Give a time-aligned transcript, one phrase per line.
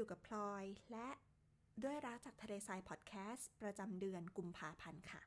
[0.00, 1.08] อยู่กับพลอย และ
[1.82, 5.22] ด้วยรักจากทะเลทรายพอดแคสต์ประจำเดือนกุมภาพันธ์ค่ะ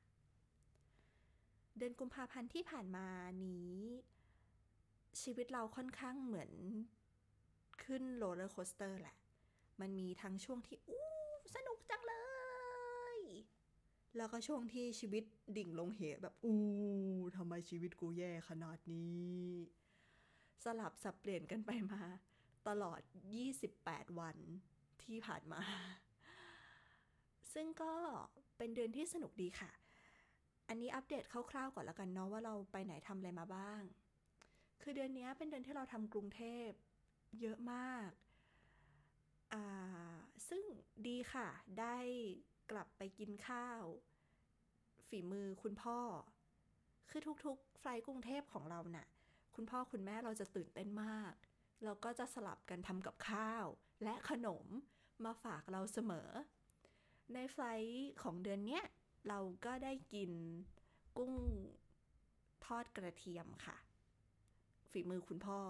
[1.77, 3.07] เดือนกุมภาพันธ์ที่ผ่านมา
[3.45, 3.73] นี้
[5.21, 6.51] ชีวิตเราค่อนข้างเหมือน
[7.83, 9.17] ขึ้น roller coaster แหละ
[9.81, 11.05] มันมีทั้งช่วงที่อู้
[11.55, 12.15] สนุกจังเล
[13.19, 13.19] ย
[14.17, 15.23] แล้วก็ช่วงที่ชีวิต
[15.57, 16.59] ดิ่งลงเหวแบบอู้
[17.35, 19.43] ทำไมชีวิตกูแย่ขนาดนี้
[20.63, 22.03] สลับสับเปลี่ยนกันไปมา
[22.67, 23.01] ตลอด
[23.59, 24.37] 28 วัน
[25.03, 25.61] ที่ผ่านมา
[27.53, 27.93] ซึ่งก็
[28.57, 29.71] เป็นเดือนที่สนุกดีค่ะ
[30.67, 33.81] อันนี้อัปเดตคร่าวๆก่อนแล้วกันเนาะว่าเราไปไหนทำอะไรมาบ้าง
[34.81, 36.69] คือเดือนนี้เป็นเดือนที่เราทำกรุงเทพ
[37.41, 38.09] เยอะมาก
[39.53, 40.15] อ่า
[40.49, 40.63] ซึ่ง
[41.07, 41.47] ดีค่ะ
[41.79, 41.97] ได้
[42.71, 43.83] กลับไปกินข้าว
[45.07, 45.99] ฝีมือคุณพ่อ
[47.09, 49.07] คือทุกๆ ไฟล์กรุงเทพของเรานะ่ะ
[49.55, 51.33] คุณพ่อคุณแม่เราจะตื่นเต้นมาก
[51.83, 53.65] เราก็จะสลับกันทำกับข้าว
[54.03, 54.65] และขนม
[55.25, 56.29] มาฝากเราเสมอ
[57.33, 58.83] ในไฟล์ของเดือนเนี้ย
[59.27, 60.31] เราก็ได้กิน
[61.17, 61.35] กุ้ง
[62.65, 63.77] ทอดกระเทียมค่ะ
[64.91, 65.61] ฝีมือคุณพ่อ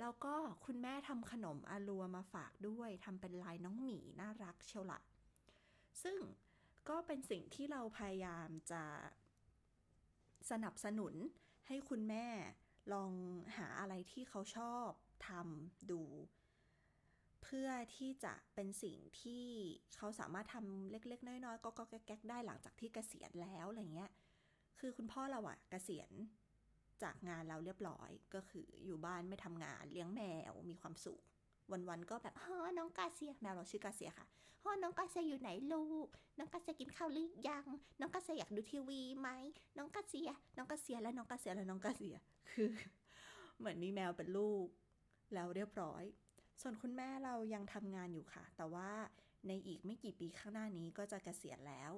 [0.00, 0.34] แล้วก็
[0.66, 5.00] คุณแม่ทำขนมอาลัวมาฝากด้วยทำเป็นลายน้องหมีน่ารักเชียวละ
[6.02, 6.18] ซึ่ง
[6.88, 8.84] ก็เป็นสิ่งที่เราพยายามจะ
[10.50, 11.14] สนับสนุน
[11.66, 12.26] ให้คุณแม่
[12.92, 13.12] ลอง
[13.56, 14.90] หาอะไรที่เขาชอบ
[15.28, 16.02] ทำดู
[17.42, 19.44] เพื่อที่จะเป็นสิ่งที่
[19.96, 24.10] เขาสามารถทำเล็ก ๆ น้อยๆก็ก็แก๊กได้หลังจากที่เกษียณแล้วอะไรเงี้ย
[24.78, 26.10] คือคุณพ่อเราอะเกษียณ
[27.02, 31.20] จากงานเราเรียบร้อยก็คืออยู่บ้านไม่ทำงานเลี้ยงแมวมีความสุข
[31.88, 34.26] วันๆก็แบบฮ้อน้องกาเซียแมวเราชื่อกาเซียค่ะ
[34.62, 36.06] ฮ้อน้องกาเซียอยู่ไหนลูก
[36.38, 37.66] น้องกาเซียกินข้าวหรือยัง
[38.00, 39.28] น้องกาเซียอยากดูทีวีไหม
[39.78, 42.16] น้องกาเซีย น้องกาเซียและน้องกาเซียและน้องกาเซีย
[42.50, 42.70] คือ
[43.58, 44.66] เหมือนมีแมวเป็นลูก
[45.34, 46.02] แล้วเรียบร้อย
[46.60, 48.90] ส่วนคุณแม่เรายังทำงานอยู่ค่ะ แต่ว่า
[49.46, 51.92] ในอีกไม่กี่ปีข้างหน้านี้ก็จะเกษียณแล้ว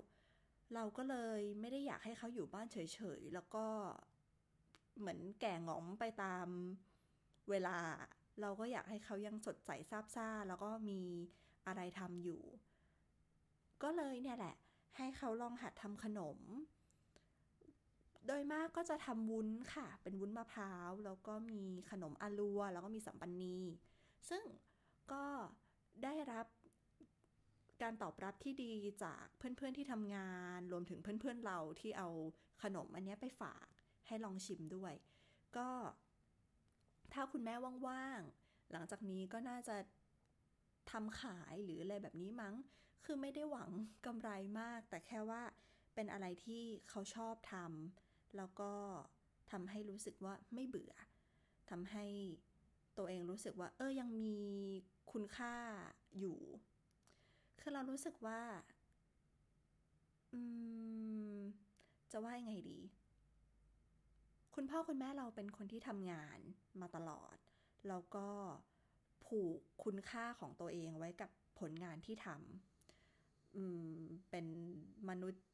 [0.74, 2.76] เราก็เลยไม่ได้อยากให้เขาอยู่บ้านเฉ
[3.18, 3.66] ยๆ แล้วก็
[4.98, 6.46] เหมือนแก่งอมไปตาม
[7.50, 7.76] เวลา
[8.40, 11.00] เราก็อยากให้เขายังสดใสซาบซ่า แล้วก็มี
[11.66, 12.42] อะไรทำอยู่
[13.82, 14.56] ก็เลยเนี่ยแหละ
[14.96, 16.38] ให้เขาลองหัดทำขนม
[18.26, 23.58] โดยมากก็จะทำวุ้นค่ะ เป็นวุ้นมะพร้าว แล้วก็มีขนมอาลัว แล้วก็มีสัมปันนี
[24.30, 24.44] ซึ่ง
[25.12, 25.24] ก็
[26.04, 26.46] ได้รับ
[27.82, 28.72] การตอบรับที่ดี
[29.04, 32.08] จากเพื่อนๆที่ทำงาน รวมถึงเพื่อนๆเราที่เอา
[32.62, 33.66] ขนมอันนี้ไปฝาก
[34.06, 34.94] ให้ลองชิมด้วย
[35.56, 35.68] ก็
[37.12, 37.54] ถ้าคุณแม่
[37.86, 39.76] ว่างๆ หลังจากนี้ก็น่าจะ
[40.90, 42.54] ทำขายหรืออะไรแบบนี้มั้ง
[43.04, 43.70] คือไม่ได้หวัง
[44.06, 44.30] กำไร
[44.60, 45.42] มาก แต่แค่ว่า
[45.94, 48.01] เป็นอะไรที่เขาชอบทำ
[48.36, 48.72] แล้วก็
[49.50, 50.94] ทำให้รู้สึกว่าไม่เบื่อ
[51.70, 52.06] ทำให้
[52.98, 54.40] ตัวเองรู้สึกว่า เออยังมี
[55.12, 55.54] คุณค่า
[56.18, 56.38] อยู่
[57.60, 58.40] คือเรารู้สึกว่า
[60.32, 60.40] อื
[61.36, 61.38] ม
[62.12, 62.80] จะว่ายังไงดี
[64.54, 66.38] คุณพ่อคุณแม่เราเป็นคนที่ทำงาน
[66.80, 67.36] มาตลอด
[67.88, 68.28] แล้วก็
[69.24, 73.96] ผูกคุณค่าของตัวเองไว้กับผลงานที่ทำอืม
[74.30, 74.46] เป็น
[75.08, 75.44] มนุษย์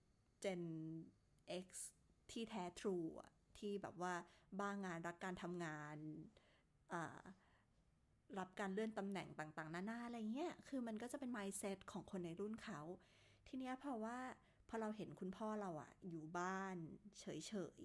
[0.45, 0.63] Gen
[1.65, 1.67] X
[2.33, 2.97] ที่แท้ทรู
[3.59, 4.15] ที่แบบว่า
[4.61, 5.97] บ้างงานรักการทำงาน
[8.39, 12.81] รับการเลื่อนตำแหน่งต่างๆ นานาอะไรเงี้ย คือมันก็จะเป็น mindset ของคนในรุ่นเขา
[13.47, 14.19] ทีเนี้ยเพราะว่า
[14.69, 16.77] พอเราเห็นคุณพ่อเราอะอยู่บ้าน
[17.21, 17.25] เฉ
[17.79, 17.81] ย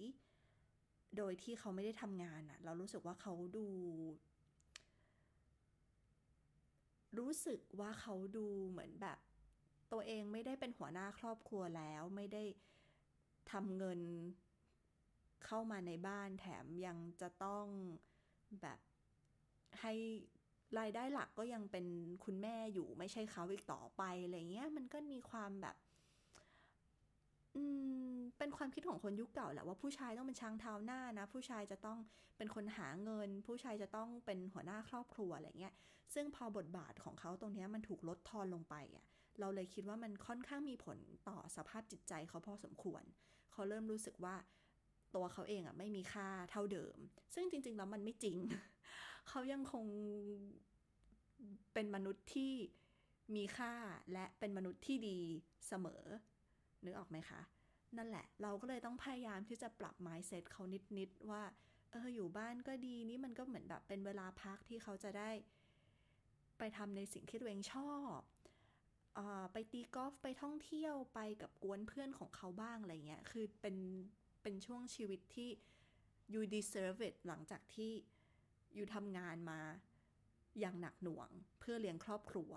[0.57, 3.67] ๆ โดยที่เขาไม่ได้ทำงานอะเรารู้สึกว่าเขาดู
[7.17, 9.19] รู้สึกว่าเขาดูเหมือนแบบ
[9.91, 12.43] ตัวเองไม่ได้เป็นหัวหน้าครอบครัวแล้วไม่ได้
[13.51, 13.99] ทำเงิน
[15.45, 17.65] เข้ามาในบ้านแถมยังจะต้อง
[18.61, 18.79] แบบ
[19.81, 19.93] ให้
[20.79, 21.85] รายได้หลักก็ยังเป็น
[22.25, 25.75] คุณแม่อยู่ไม่ใช่เขาอีกต่อไปอะไรเงี้ย มันก็มีความแบบ
[27.55, 27.63] อื
[28.15, 31.99] ม เป็นความคิดของคนยุคเก่าแหละว่าผู้ชายต้องเป็นช้างเท้าหน้านะ ผู้ชายจะต้อง
[32.37, 35.73] เป็นคนหาเงิน ผู้ชายจะต้องเป็นหัวหน้าครอบครัวอะไรเงี้ย
[36.13, 39.05] ซึ่งพอบทบาทของเขาตรงนี้มันถูกลดทอนลงไปอะ่ะ
[39.39, 40.97] เราเลยคิดว่ามันค่อนข้างมีผล
[41.29, 43.03] ต่อสภาพจิตใจเขาพอสมควร
[43.53, 44.35] เขาเริ่มรู้สึกว่า
[45.15, 46.97] ตัวเขาเองอะ่ะไม่มีค่าเท่าเดิม
[47.33, 48.37] ซึ่งจริง ๆ แล้วมันไม่จริง
[49.29, 49.85] เขายังคง
[51.73, 52.53] เป็นมนุษย์ที่
[53.35, 53.73] มีค่า
[54.13, 55.19] และเป็นมนุษย์ที่ดี
[55.67, 56.03] เสมอ
[56.85, 57.41] นึกออกไหมคะ
[57.97, 60.63] นั่นแหละ เราก็เลยต้องพยายามที่จะปรับ mindset เขา
[60.97, 61.43] นิด ๆ ว่า
[61.91, 65.29] เออ อยู่บ้านก็ดี นี่มันก็เหมือนแบบเป็นเวลาพักที่เขาจะได้
[66.57, 68.19] ไปทำในสิ่งที่ตัวเองชอบ
[69.51, 73.75] ไปตีกอล์ฟไปท่องเที่ยวไปกับกวนเพื่อนของเขาบ้างอะไรเงี้ย คือเป็น
[74.41, 75.49] เป็นช่วงชีวิตที่
[76.33, 77.91] you deserve it หลังจากที่
[78.75, 79.59] อยู่ทำงานมา
[80.59, 81.29] อย่างหนักหน่วง
[81.59, 82.51] เพื่อเลี้ยงครอบครัว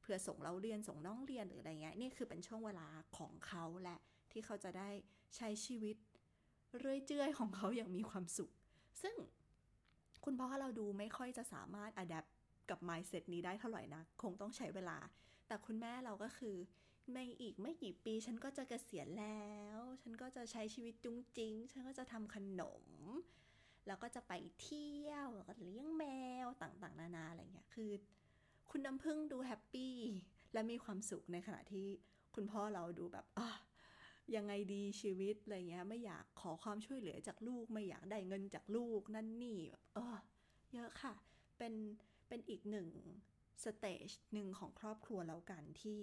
[0.00, 2.88] เพื่อส่งเราเรียนส่งน้องเรียนหรืออะไรเงี้ยนี่คือเป็นช่วงเวลา
[3.18, 4.00] ของเขาแหละ
[4.32, 4.88] ที่เขาจะได้
[5.36, 5.96] ใช้ชีวิต
[6.78, 8.50] เรื่อยเจื่อยของเขาอย่างมีความสุข
[9.02, 9.16] ซึ่ง
[10.24, 12.26] คุณพ่อเราดูไม่ค่อยจะสามารถอัดแอป
[12.70, 14.96] กับ mindset นี้ได้เท่าไหร่นะ คงต้องใช้เวลา
[15.52, 16.56] แต่คุณแม่เราก็คือ
[17.12, 22.84] ไม่อีกไม่กี่ปีฉันก็จะเกษียณแล้ว ฉันก็จะใช้ชีวิตจุ๊งจิ๊งฉันก็จะทำขนม
[23.86, 26.04] แล้วก็จะไปเที่ยว แล้วก็เลี้ยงแม
[26.44, 27.90] วต่างๆ นานาอะไรเงี้ย คือ
[28.70, 29.96] คุณน้ำพึ่งดู happy
[30.52, 31.86] และมีความสุขในขณะที่
[32.34, 33.48] คุณพ่อเราดูแบบอะ
[34.36, 40.16] ยังไงดีชีวิตอะไรเงี้ย ไม่อยากขอความช่วยเหลือจากลูก ไม่อยากได้เงินจากลูกนั่นนี่แบบเออ
[40.74, 41.14] เยอะค่ะ
[41.58, 41.74] เป็น
[42.28, 42.88] เป็นอีกหนึ่ง
[43.64, 46.00] stage หนึ่งของครอบครัวแล้วกันที่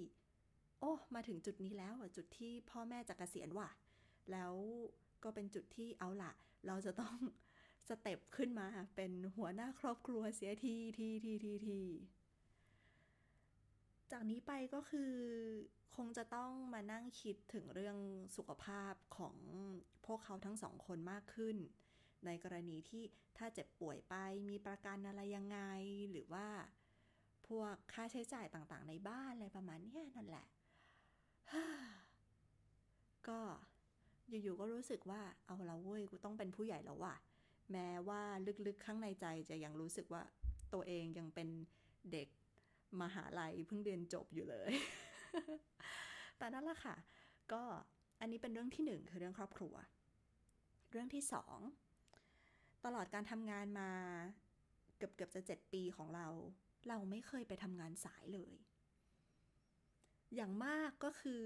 [0.80, 3.70] โอ้มาถึงจุดนี้แล้วจุดที่พ่อแม่จะกะเกษียณว่ะ
[4.32, 4.54] แล้ว
[5.24, 6.34] ก็เป็นจุดที่เอาละ
[6.68, 7.18] เราจะต้อง
[7.90, 11.82] step ขึ้นมาเป็นหัวหน้าครอบครัวเสียทีทีทีทีที
[14.12, 15.14] จากนี้ไปก็คือ
[15.96, 17.98] คงจะต้องมานั่งคิดถึงเรื่อง
[18.36, 19.36] สุขภาพของ
[20.06, 21.58] พวกเขาทั้งสองคนมากขึ้น
[22.26, 23.04] ในกรณีที่
[23.38, 24.16] ถ้าเจ็บป่วยไป
[24.50, 25.60] มีประกันอะไรยังไง
[27.50, 30.46] พวกค่าใช้จ่ายต่างๆ ในบ้านอะไรประมาณนี้นั่นแหละ
[33.28, 33.40] ก็
[34.30, 37.16] อยู่ๆก็รู้สึกว่าเอาละเว้ยกูต้องเป็นผู้ใหญ่แล้วว่ะ
[37.72, 38.22] แม้ว่า
[38.68, 40.24] ลึกๆข้างในใจจะยังรู้สึกว่า
[40.74, 41.50] ตัวเองยังเป็น
[42.12, 42.28] เด็ก
[43.02, 44.72] มหาลัยเพิ่งเรียนจบอยู่เลย
[46.38, 46.96] แต่นั่นแหละค่ะ
[47.52, 47.62] ก็
[48.20, 49.74] อันนี้เป็นเรื่องที่หนึ่งคือเรื่องครอบครัว
[50.92, 51.60] เรื่องที่สอง
[52.86, 53.90] ตลอดการทำงานมา
[54.98, 56.28] เกือบเกือบจะเจ็ดปีของเรา
[56.88, 58.54] เราไม่เคยไปทำงานสายเลย
[60.36, 61.42] อย่างมากก็คือ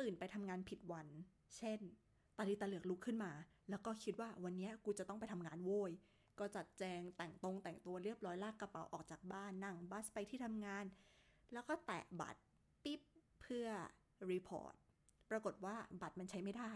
[0.00, 1.08] ตื่นไปทำงานผิดวัน
[1.56, 1.80] เช่น
[2.36, 3.32] ตาลีตาเหลือกลุกขึ้นมา
[3.70, 5.92] แล้วก็คิดว่าวันนี้กูจะต้องไปทำงานโว้ย
[6.38, 10.84] ก็จัดแจงแต่งตรงแต่งตัวเรียบร้อยลากกระเป๋าออกจากบ้านนั่งบัสไปที่ทำงาน
[11.52, 12.40] แล้วก็แตะบัตร
[12.84, 13.00] ปิ๊บ
[13.40, 13.68] เพื่อ
[14.30, 14.74] report
[15.30, 16.72] ปรากฏว่าบัตรมันใช้ไม่ได้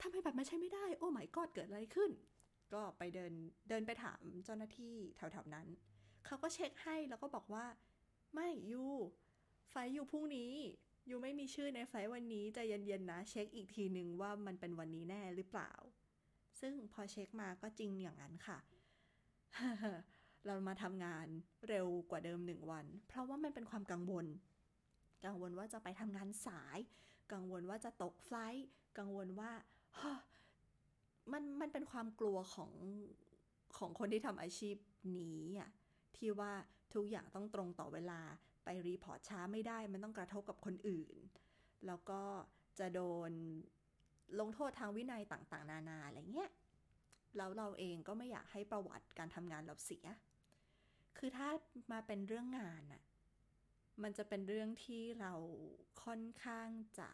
[0.00, 2.10] ทำไมบัตรมันใช้ไม่ได้ oh my god เกิดอะไรขึ้น
[2.74, 3.32] ก็ไปเดิน
[3.68, 5.66] เดินไปถามเจ้าหน้าที่แถวๆนั้น
[6.26, 7.66] เขาก็เช็คให้แล้วก็บอกว่า
[8.34, 8.84] ไม่ยู
[9.70, 10.52] ไฟอยู่พรุ่งนี้
[11.08, 15.72] ยูไม่มีชื่อในไฟวันนี้ใจเย็นๆนะ เช็คอีกทีหนึ่งว่ามันเป็นวันนี้แน่หรือเปล่า
[16.60, 18.58] ซึ่งพอเช็คมาก็จริงอย่างนั้นค่ะ
[20.46, 21.26] เรามาทำงาน
[21.68, 24.26] เร็วกว่าเดิมหนึ่งวัน เพราะว่ามันเป็นความกังวล
[25.24, 26.78] กังวลว่าจะไปทำงานสาย
[27.32, 28.64] กังวลว่าจะตก flight
[28.98, 29.52] กังวลว่า
[31.32, 32.72] มันมันเป็นความกลัวของ
[33.78, 34.76] ของคนที่ทำอาชีพ
[35.18, 35.70] นี้อะ
[36.18, 36.52] ที่ว่า
[36.94, 38.20] ทุกอย่างต้องตรงต่อเวลา
[38.64, 41.16] ไป report ช้าไม่ได้ มันต้องกระทบกับคนอื่น
[41.86, 42.22] แล้วก็
[42.78, 43.30] จะโดน
[44.40, 46.50] ลงโทษทางวินัยต่างๆ นานาอะไรเงี้ย
[47.36, 50.06] แล้วเราเองก็ไม่อยากให้ประวัติการทำงานเราเสีย
[51.18, 51.48] คือถ้า
[51.92, 53.02] มาเป็นเรื่องงานอะ
[54.02, 55.32] มันจะเป็นเรื่องที่เรา
[56.04, 56.68] ค่อนข้าง
[56.98, 57.08] จะ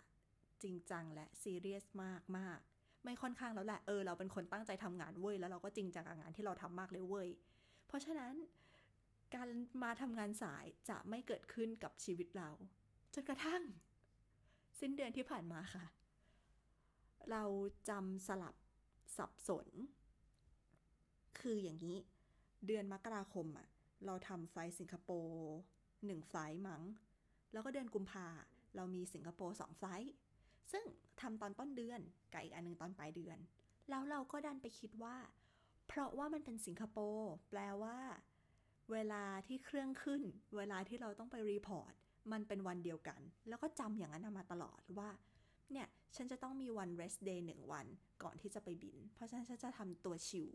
[0.63, 2.59] จริงจังและซีเรียสมากมาก
[3.05, 7.29] ไม่ค่อนข้างแล้วแหละ เออ เราเป็นคนตั้งใจทำงานเว้ย แล้วเราก็จริงจังกับงานที่เราทำมากเลยเว้ย
[7.87, 8.35] เพราะฉะนั้น
[9.35, 9.49] การ
[9.83, 12.51] มาทำงานสายจะไม่เกิดขึ้นกับชีวิตเรา
[13.15, 13.63] จนกระทั่ง
[14.81, 15.85] สิ้นเดือนที่ผ่านมาค่ะ
[17.31, 17.45] เรา
[17.89, 18.55] จำสลับ
[19.17, 19.67] สับสน
[21.41, 21.99] คืออย่างนี้
[22.67, 23.69] เดือนมกราคมอะ
[24.07, 25.51] เราทำไฟสิงคโปร์
[26.07, 26.35] หนึ่งไฟ
[26.69, 26.83] มั้ง
[27.53, 28.27] แล้วก็เดือนกุมภา
[28.77, 29.85] เรามีสิงคโปร์สองไฟ
[30.73, 30.85] ซึ่ง
[31.21, 32.01] ทำตอนต้นเดือน
[32.33, 33.39] กับอีกอันนึงตอนปลายเดือน
[33.91, 35.17] แล้วเราก็ดันไปคิดว่า
[35.89, 37.99] เพราะว่ามันเป็นสิงคโปร์แปลว่า
[38.93, 40.23] เวลาที่เครื่องขึ้น
[40.57, 41.93] เวลาที่เราต้องไปรีพอร์ต
[42.33, 45.11] มันเป็นวันเดียวกัน แล้วก็จำอย่างนั้นมาตลอดว่า
[45.73, 47.87] เนี่ย ฉันจะต้องมีวัน rest day หนึ่งวัน
[48.23, 50.51] ก่อนที่จะไปบิน เพราะฉะนั้นฉันจะทำตัวชิว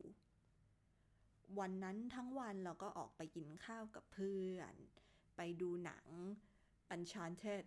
[1.60, 4.74] วันนั้นทั้งวันเราก็ออกไปกินข้าวกับเพื่อน
[5.36, 6.06] ไปดูหนัง
[6.94, 7.64] Uncharted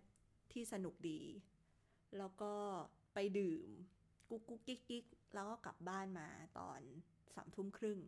[0.52, 1.20] ที่สนุกดี
[2.18, 2.54] แล้วก็
[3.14, 3.68] ไปดื่ม
[4.30, 6.80] กุ๊กกุ๊กกิ๊กกิ๊กแล้วก็กลับบ้านมาตอน
[7.34, 7.98] สามทุ่มครึ่ง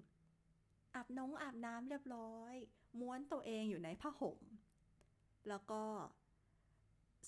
[0.94, 2.54] อาบน้องอาบน้ำเรียบร้อย
[3.00, 4.38] ม้วนตัวเองอยู่ในผ้าห่ม
[5.48, 5.82] แล้วก็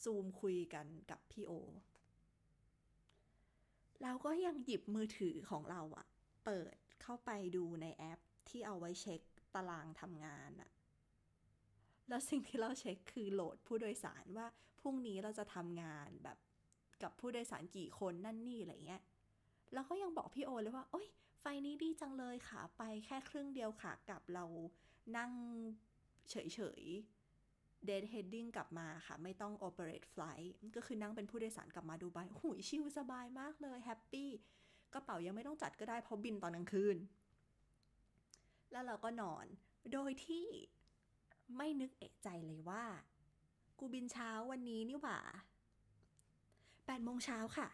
[0.03, 1.53] ซูมคุยกันกับพี่โอ
[4.03, 6.07] เราก็ยังหยิบมือถือของเราอะ
[6.45, 9.21] เปิดเข้าไปดูในแอปที่เอาไว้เช็ค
[9.55, 10.71] ตารางทำงานอะ
[12.09, 14.47] แล้วสิ่งที่เราเช็คคือโหลดผู้โดยสารว่า
[14.81, 16.39] พรุ่งนี้เราจะทำงานแบบ
[17.03, 19.03] กับผู้โดยสารกี่คนนั่นนี่อะไรเงี้ย
[19.73, 21.07] แล้วก็ยังบอกพี่โอเลยว่า โอ้ย
[21.45, 24.45] ไฟนี้ดีจังเลยค่ะ ไปแค่ครึ่งเดียวค่ะกับเรา
[25.17, 25.33] นั่ง
[26.31, 26.35] เฉ
[26.81, 34.31] ยๆ dead heading กลับมาค่ะ ไม่ต้อง operate flight ก็คือนั่งเป็นผู้โดยสารกลับมาดูไบหูยชิลสบายมากเลยแฮปปี้
[34.95, 36.97] กระเป๋ายังไม่ต้องจัดก็ได้เพราะบินตอนกลางคืน
[38.73, 39.47] แล้วเราก็นอน
[39.93, 40.47] โดยที่
[41.57, 42.85] ไม่นึกเอกใจเลยว่า
[43.79, 45.19] กูบินเช้าวันนี้นี่หว่า
[46.87, 47.69] แปดโมงเช้าค่ะ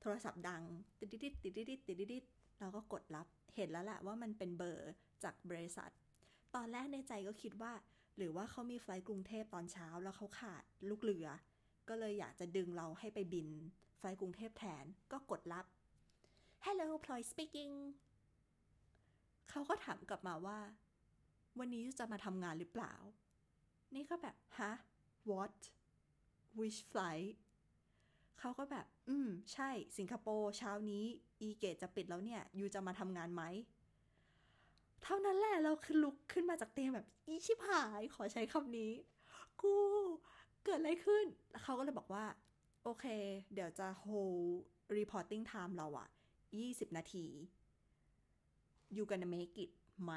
[0.00, 0.62] โทรศัพท์ดัง
[0.98, 2.24] ติดติดติดติดติดติดติด
[2.62, 3.26] เราก็กดรับ
[3.56, 4.92] เห็นแล้วแหละว่ามันเป็นเบอร์
[5.24, 5.90] จากบริษัท
[6.54, 7.72] ตอนแรกในใจก็คิดว่า
[8.16, 11.26] หรือว่าเขามีไฟล์กรุงเทพตอนเช้าแล้วเขาขาดลูกเรือ
[11.88, 13.48] ก็เลยอยากจะดึงเราให้ไปบิน
[13.98, 15.66] ไฟล์กรุงเทพแทนก็กดรับ
[16.64, 17.74] Hello Ploy speaking
[19.50, 20.58] เขาก็ถามกลับมาว่า
[21.58, 22.94] วันนี้จะมาทำงานหรือเปล่า
[23.94, 24.72] นี่ก็แบบ ฮะ
[25.30, 25.56] what
[26.58, 27.34] which flight
[28.38, 31.04] เขาก็แบบ อืม ใช่ สิงคโปร์เช้านี้
[31.42, 33.42] อีเกตจะปิดแล้วเนี่ย ยูจะมาทำงานไหม
[35.02, 38.92] เท่านั้นแหละเราคือลุกขึ้นมาจากเตียงแบบ อีชิบหาย ขอใช้คำนี้
[39.60, 39.74] กู
[40.64, 41.24] เกิดอะไรขึ้น
[41.62, 42.24] เขาก็เลยบอกว่า
[42.82, 43.04] โอเค
[43.54, 44.52] เดี๋ยวจะ hold
[44.96, 46.08] reporting time เราอะ
[46.52, 47.26] 20 นาที
[48.96, 49.70] you gonna make it
[50.02, 50.12] ไหม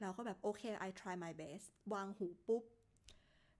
[0.00, 2.62] เราก็แบบโอเค I try my best วางหูปุ๊บ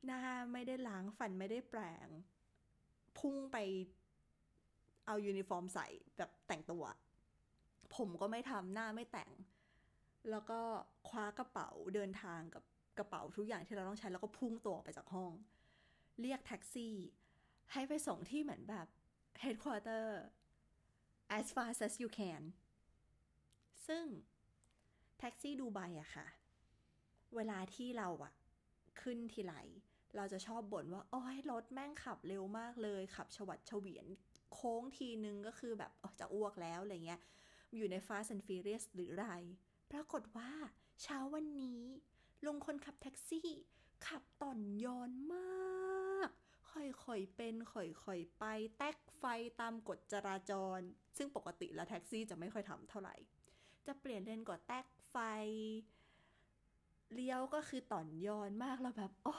[0.04, 0.20] หน้า
[0.52, 2.08] ไม่ได้ล้างฟันไม่ได้แปรง
[3.18, 3.56] พุ่งไป
[5.06, 5.86] เอายูนิฟอร์มใส่
[6.18, 6.84] แบบแต่งตัว
[7.96, 9.30] ผมก็ไม่ทำหน้าไม่แต่ง
[10.30, 10.60] แล้วก็
[11.08, 12.64] คว้ากระเป๋าเดินทางกับ
[12.98, 15.32] กระเป๋าทุกอย่างที่เราต้องใช้แล้วก็พุ่งตัวออกไปจากห้อง
[16.20, 16.94] เรียกแท็กซี่
[17.72, 18.86] ให้ไปส่งที่เหมือนแบบ
[19.42, 20.06] headquarter
[21.38, 22.42] as fast as you can
[23.86, 24.04] ซึ่ง
[25.18, 26.26] แท็กซี่ดูไบอะค่ะ
[27.36, 28.32] เวลาที่เราอะ
[29.00, 29.54] ขึ้นทีไร
[30.18, 34.06] เราจะชอบบ่นว่า โอ้ยรถแม่งขับเร็วมากเลย ขับชวัดเฉวียน
[34.54, 37.20] โค้งทีนึงก็คือแบบจะอ้วกแล้วอะไรเงี้ย
[37.76, 39.26] อยู่ใน Fast and Furious หรือไร
[39.90, 40.50] ปรากฏว่า
[41.02, 41.82] เช้าวันนี้
[42.46, 43.48] ลงคนขับแท็กซี่
[44.06, 46.28] ขับต่อนยอนมาก
[46.70, 48.44] ค่อยๆเป็น ค่อยๆไป
[48.78, 49.24] แตกไฟ
[49.60, 50.80] ตามกฎจราจร
[51.16, 53.16] ซึ่งปกติแล้วแท็กซี่จะไม่ค่อยทำเท่าไหร่
[53.86, 55.16] จะเปลี่ยนเลนก็แตกไฟ
[57.14, 59.36] เลี้ยวก็คือต่อนยอนมากแล้วแบบโอ้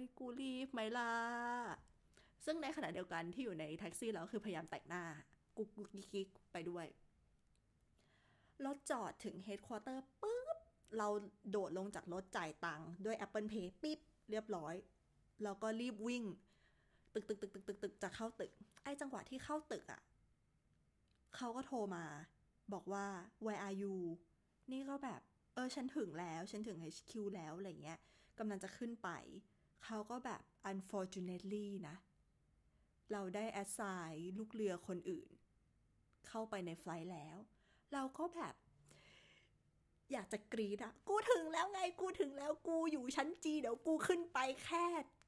[0.00, 1.12] ยกูรีบไหมล่ะ
[2.44, 5.04] ซึ่งในขณะเดียวกันที่อยู่ในแท็กซี่เราคือพยายามแต่งหน้า
[5.56, 6.86] กุกกุกกิ๊กไปด้วย
[8.64, 10.56] รถจอดถึง headquarter ปุ๊บ
[10.98, 11.08] เรา
[11.50, 13.98] โดดลงจากรถจ่ายตังค์ด้วย Apple Pay ปิ๊บ
[14.30, 14.74] เรียบร้อย
[15.42, 16.24] แล้วก็รีบวิ่ง
[17.14, 18.50] ตึกตึกตึกตึกตึกตึกจะเข้าตึก
[18.82, 20.00] ไอ้จังหวะที่เข้าตึกอะ่ะ
[21.36, 22.04] เขาก็โทรมา
[22.72, 23.06] บอกว่า
[23.44, 23.96] where are you
[24.72, 25.20] นี่ก็แบบ
[25.58, 27.98] ออฉันถึงแล้ว ฉันถึง HQ แล้วอะไรเงี้ย
[28.38, 29.10] กำลังจะขึ้นไป
[29.84, 31.96] เขาก็แบบ unfortunately นะ
[33.12, 35.28] เราได้ assign ลูกเรือคนอื่น
[36.28, 37.36] เข้าไปในไฟล์แล้ว
[37.92, 38.54] เราก็แบบ
[40.12, 44.84] อยากจะกรี๊ดอะกูถึงแล้วไง กูถึงแล้วกูอยู่ชั้น G เดี๋ยวกูขึ้นไปแค่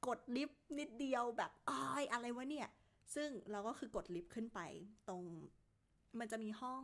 [0.07, 2.69] กดลิฟต์นิดเดียวแบบอ้ายอะไรวะเนี่ย
[3.15, 4.59] ซึ่งเราก็คือกดลิฟต์ขึ้นไป
[5.09, 5.23] ตรง
[6.19, 6.83] มันจะมีห้อง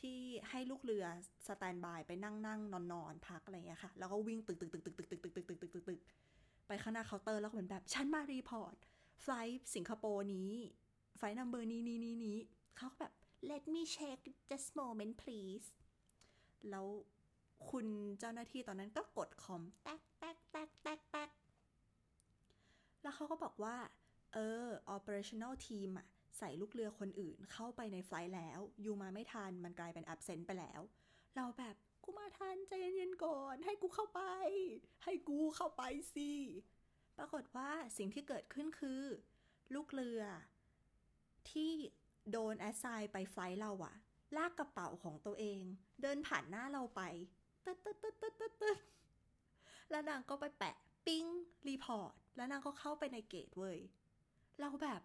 [0.00, 0.18] ที่
[0.50, 1.04] ให้ลูกเรือ
[1.46, 6.00] standby ไปนั่งนั่งนอนนอนพักอะไรเงี้ยค่ะ แล้วก็วิ่งตึกตึกตึกตึกตึกตึกตึกตึกตึกตึกตึกตึก
[6.66, 8.76] ไปข้างหน้าเคาน์เตอร์แล้วเหมือนแบบ ฉันมา report
[9.22, 10.52] flight สิงคโปร์นี้
[11.16, 12.38] ไฟล์นัมเบอร์นี้นี้นี้นี้
[12.76, 13.12] เขาแบบ
[13.50, 15.66] let me check just moment please
[16.70, 16.86] แล้ว
[17.70, 17.86] คุณ
[18.18, 21.30] เจ้าหน้าที่ตอนนั้นก็กดคอมแตกแตกแตกแตกแตก
[23.02, 23.76] แล้วเขาก็บอกว่า
[24.34, 26.06] เออ operational team อะ
[26.38, 30.80] ใส่ลูกเรือคนอื่นเข้าไปในไฟล์แล้ว ยูมาไม่ทันมันกลายเป็น absent ไปแล้ว
[31.36, 34.22] เราแบบกูมาทันใจเย็นๆก่อน ให้กูเข้าไป
[35.04, 35.82] ให้กูเข้าไป
[36.14, 36.30] สิ
[37.18, 39.02] ปรากฏว่าสิ่งที่เกิดขึ้นคือ
[39.74, 40.22] ลูกเรือ
[41.50, 41.72] ที่
[42.30, 43.94] โดน assign ไป flight เราอะ
[44.36, 45.60] ลากกระเป๋าของตัวเอง
[46.02, 47.02] เดินผ่านหน้าเราไป
[47.64, 48.78] ตึ๊ดตึ๊ดตึ๊ดตึ๊ดตึ๊ดตึ๊ด
[49.90, 50.76] แล้วนางก็ไปแปะ
[51.06, 51.24] ปิ๊ง
[51.68, 53.78] report แล้วนางก็เข้าไปใน gate เว้ย
[54.60, 55.00] เราแบบ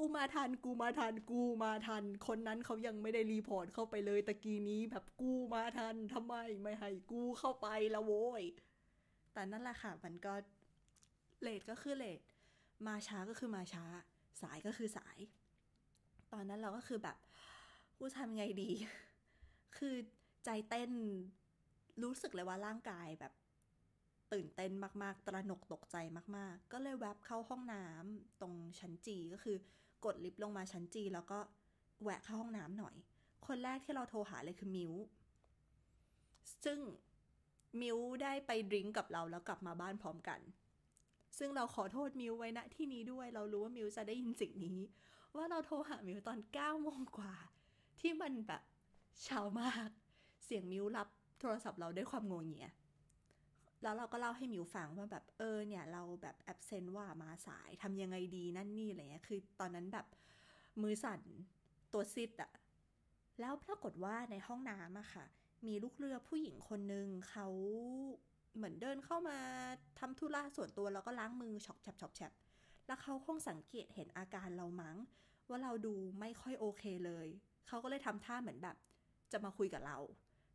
[0.00, 8.42] กูมาทัน กูมาทัน กูมาทัน คนนั้นเขายังไม่ได้ report เข้าไปเลยตะกี้นี้แบบกูมาทันทำไมไม่ให้กูเข้าไปละโว้ย
[9.32, 10.34] แต่นั่นแหละค่ะ มันก็
[11.42, 12.20] เลทก็คือเลท
[12.86, 13.84] มาช้าก็คือมาช้า
[14.42, 15.18] สายก็คือสาย
[16.32, 17.16] ตอนนั้นเราก็คือแบบ
[17.98, 18.70] กูทำไงดี
[19.78, 19.94] คือ
[20.44, 20.90] ใจเต้น
[22.02, 23.32] รู้สึกเลยว่าร่างกายแบบ
[24.32, 25.96] ตื่นเต้นมาก ๆ ตระหนกตกใจ
[26.36, 29.56] มาก ๆ ก็เลยแวบเข้าห้องน้ำตรงชั้นจีก็คือ
[30.04, 31.38] กดลิฟต์ลงมาชั้นจีแล้วก็
[32.02, 32.96] แวะเข้าห้องน้ำหน่อย
[33.46, 34.92] คนแรกที่เราโทรหาเลยคือมิว
[36.64, 36.78] ซึ่ง
[37.80, 40.40] มิวได้ไปดริงก์กับเราแล้วกลับมาบ้านพร้อมกัน
[41.38, 44.80] ซึ่งเราขอโทษมิวไว้ณที่นี้ด้วย เรารู้ว่ามิวจะได้ยินสิ่งนี้
[45.36, 47.34] ว่าเราโทรหามิวตอน9โมงกว่า
[48.00, 48.62] ที่มันแบบ
[49.24, 49.88] เช้ามาก
[50.44, 51.08] เสียงมิวรับ
[51.40, 52.68] โทรศัพท์เราด้วยความงงเงีย
[53.82, 60.06] แล้วเราก็เล่าให้มิวฟังว่าแบบเออเนี่ยเราแบบแอบเซนว่ามาสายทำยังไงดีนั่นนี่อะไรเงี้ยคือตอนนั้นแบบ
[60.82, 61.20] มือสั่น
[61.92, 62.52] ตัวซีดอะ
[63.40, 65.24] แล้วปรากฏว่าในห้องน้ำอะค่ะ
[65.66, 67.46] มีลูกเรือผู้หญิงคนนึงเขา
[68.56, 69.38] เหมือนเดินเข้ามา
[69.98, 72.32] ทำธุระส่วนตัวแล้วก็ล้างมือช็อปแฉบช็อปแฉบ
[72.86, 74.96] แล้วเขาคงสังเกตเห็นอาการเรามั้ง
[75.48, 77.26] ว่าเราดูไม่ค่อยโอเคเลย
[77.66, 78.76] เขาก็เลยทำท่าเหมือนแบบ
[79.32, 79.96] จะมาคุยกับเรา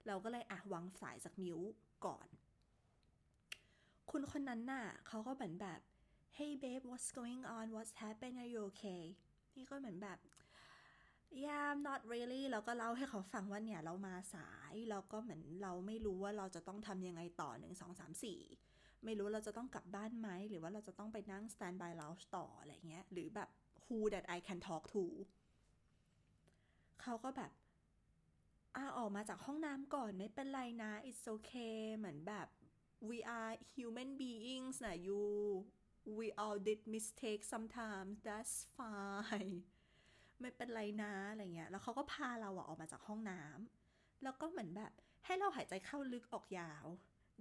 [0.08, 1.60] เราก็เลยอะวางสายจากมิว
[2.06, 2.28] ก่อน
[4.12, 5.80] คุณคนนั้นน่ะเขาก็เหมือนแบบ
[6.38, 9.04] hey babe what's going on what's happened are you okay
[9.56, 10.18] นี่ก็เหมือนแบบ
[11.44, 18.40] yeah I'm not really แล้วก็เล่าให้เขาฟังว่าเนี่ยเรามาสายแล้วก็เหมือนเราไม่รู้ว่าเราจะต้องทำยังไงต่อหนึ่งสองสามสี่
[19.06, 23.50] ไม่รู้เราจะต้องกลับบ้านไหม หรือว่าเราจะต้องไปนั่ง standby lounge ต่ออะไรเงี้ย หรือแบบ
[23.84, 25.04] who that I can talk to
[27.02, 27.52] เขาก็แบบ
[28.76, 32.48] อ่าออกมาจากห้องน้ำก่อนไม่เป็นไรนะ it's okay เหมือนแบบ
[33.10, 35.22] we are human beings นะ you
[36.20, 39.58] we all did mistake sometimes that's fine
[40.40, 44.92] ไม่เป็นไรนะอะไรเงี้ย แล้วเขาก็พาเราอะออกมาจากห้องน้ำแล้วก็เหมือนแบบ
[45.26, 46.86] ให้เราหายใจเข้าลึกออกยาว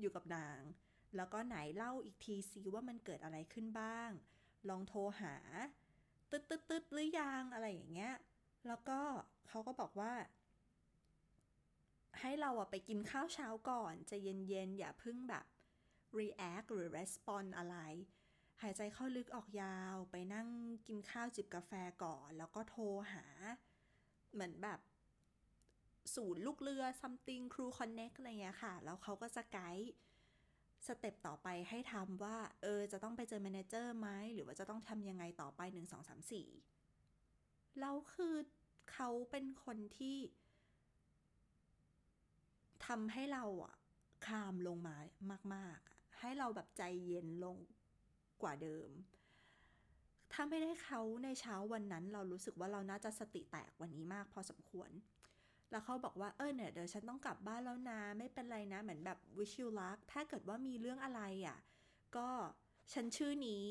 [0.00, 0.61] อยู่กับนาง
[1.16, 4.11] แล้วก็ไหนเล่าอีกทีซิว่ามันเกิดอะไรขึ้นบ้าง
[4.69, 5.35] ลองโทรหา
[6.31, 8.14] ตึ๊ดตึ๊ดตึ๊ดหรือยังอะไรอย่างเงี้ย
[8.66, 9.00] แล้วก็
[9.49, 10.12] เขาก็บอกว่า
[12.21, 15.45] ให้เราอะไปกินข้าวเช้าก่อนจะเย็นๆอย่าพิ่งแบบ
[16.21, 17.76] react หรือ respond อะไร
[18.62, 20.49] หายใจเข้าลึกออกยาวไปนั่ง
[20.87, 21.73] กินข้าวจิบกาแฟ
[22.04, 23.26] ก่อน แล้วก็โทรหา
[24.33, 24.81] เหมือนแบบ
[26.14, 35.92] ศูนย์ลูกเรือ something crew connect อะไรเงี้ยค่ะ แล้วเขาก็จะ guide step ต่อไปให้ทำว่า เออ จะต้องไปเจอ manager ไหม หรือว่าจะต้องทำยังไงต่อไป 1
[35.92, 38.35] 2 3 4 แล้วคือ
[38.92, 40.19] เขาเป็นคนที่
[42.87, 43.75] ทำให้เราอะ
[44.26, 44.97] คามลงมา
[45.54, 45.91] มาก ๆ
[46.23, 47.57] ให้เราแบบใจเย็นลง
[48.43, 48.91] กว่าเดิม
[50.33, 54.91] ถ้าไม่ได้เขาในเช้าวันนั้นเรารู้สึกว่าเราน่าจะสติแตกวันนี้มากพอสมควร
[55.71, 61.58] แล้วเขาบอกว่าเออเนี่ยเดี๋ยวฉันต้องกลับบ้านแล้วนะ ไม่เป็นไรนะเหมือนแบบ wish you luck ถ้าเกิดว่ามีเรื่องอะไรอะ่ะ
[62.17, 62.28] ก็
[62.93, 63.67] ฉันชื่อนี้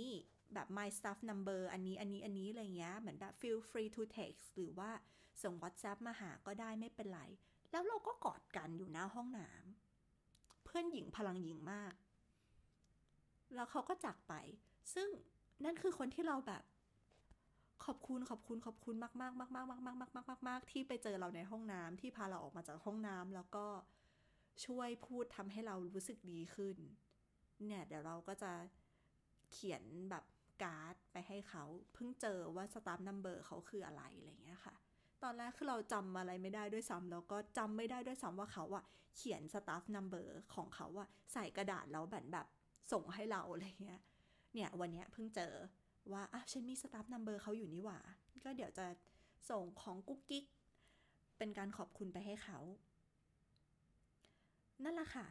[0.54, 4.90] แบบ my stuff number อันนี้อันนี้อันนี้อะไรเงี้ยเหมือนแบบ feel free to text หรือว่า
[5.44, 7.22] ส่ง WhatsApp มาหาก็ได้ไม่เป็นไร
[7.72, 11.94] แล้วเราก็กอดกันอยู่หน้าห้องน้ำเพื่อนหญิงพลังหญิงมาก
[13.56, 14.34] แล้วเขาก็จากไป
[14.94, 15.10] ซึ่ง
[15.66, 16.64] นั่นคือคนที่เราแบบ
[17.86, 23.66] ขอบคุณขอบคุณขอบคุณมากมากมากมากมากมากมากมากมากมากที่ไปเจอเราในห้องน้ำที่พาเราออกมาจากห้องน้ำแล้วก็
[24.66, 26.78] ช่วยพูดทำให้เรารู้สึกดีขึ้น
[27.66, 28.52] เนี่ยเดี๋ยวเราก็จะ
[29.52, 30.24] เขียนแบบ
[30.64, 34.76] การ์ดไปให้เขาเพิ่งเจอว่า staff number เขาคืออะไรอะไรเงี้ยค่ะ
[35.24, 38.84] ตอนแรกคือเราจำอะไรไม่ได้ด้วยซ้ำแล้วก็จำไม่ได้ด้วยซ้ำว่าเขาอะ
[39.16, 42.48] เขียน staff number ของเขาอะใส่กระดาษแล้วแบบแบบ
[42.91, 43.99] ส่งให้เราอะไรเงี้ย
[44.54, 45.54] เนี่ยวันเนี้ยเพิ่งเจอ
[46.12, 47.99] ว่าอะฉันมี staff number เขาอยู่นี่หว่า
[48.43, 48.86] ก็เดี๋ยวจะ
[49.49, 50.45] ส่งของกุ๊กกิ๊ก
[51.38, 52.60] เป็นการขอบคุณไปให้เขา
[54.84, 55.27] นั่นแหละค่ะ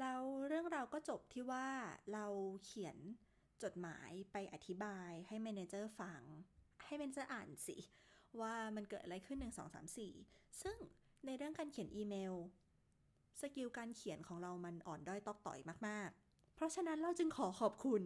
[0.00, 1.66] แล้วเรื่องเราก็จบที่ว่า
[2.12, 2.26] เรา
[2.64, 2.96] เขียน
[3.62, 6.22] จดหมายไปอธิบายให้ manager ฟัง
[6.84, 7.76] ให้ manager อ่านสิ
[8.40, 10.78] ว่ามันเกิดอะไรขึ้น 1 2 3 4 ซึ่ง
[11.26, 12.34] ในเรื่องการเขียนอีเมล
[13.40, 16.10] skill การเขียนของเรามันอ่อนด้อยต๊อกต๋อยมาก
[16.62, 18.02] เพราะฉะนั้นเราจึงขอขอบคุณ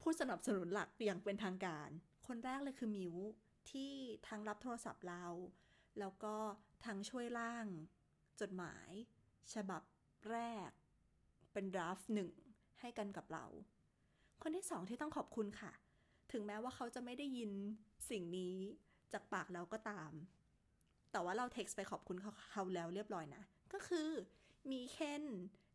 [0.00, 1.88] ผู้สนับสนุนหลักอย่างเป็นทางการ
[2.26, 3.14] คนแรกเลยคือมิว
[3.70, 3.92] ที่
[4.28, 5.24] ทั้งรับโทรศัพท์เรา
[5.98, 6.34] แล้วก็
[6.84, 7.66] ทั้งช่วยร่าง
[8.40, 8.90] จดหมาย
[9.54, 9.82] ฉบับ
[10.30, 10.70] แรก
[11.52, 12.30] เป็น draft หนึ่ง
[12.80, 13.44] ให้กันกับเรา
[14.42, 15.72] คนที่สองที่ต้องขอบคุณค่ะ
[16.32, 17.52] ถึงแม้ว่าเขาจะไม่ได้ยิน
[18.10, 18.56] สิ่งนี้
[19.12, 20.12] จากปากเราก็ตาม
[21.12, 24.08] แต่ว่าเราเท็กซ์ไปขอบคุณเขาเขาแล้วเรียบร้อยนะ ก็คือ
[24.70, 25.24] พี่เคน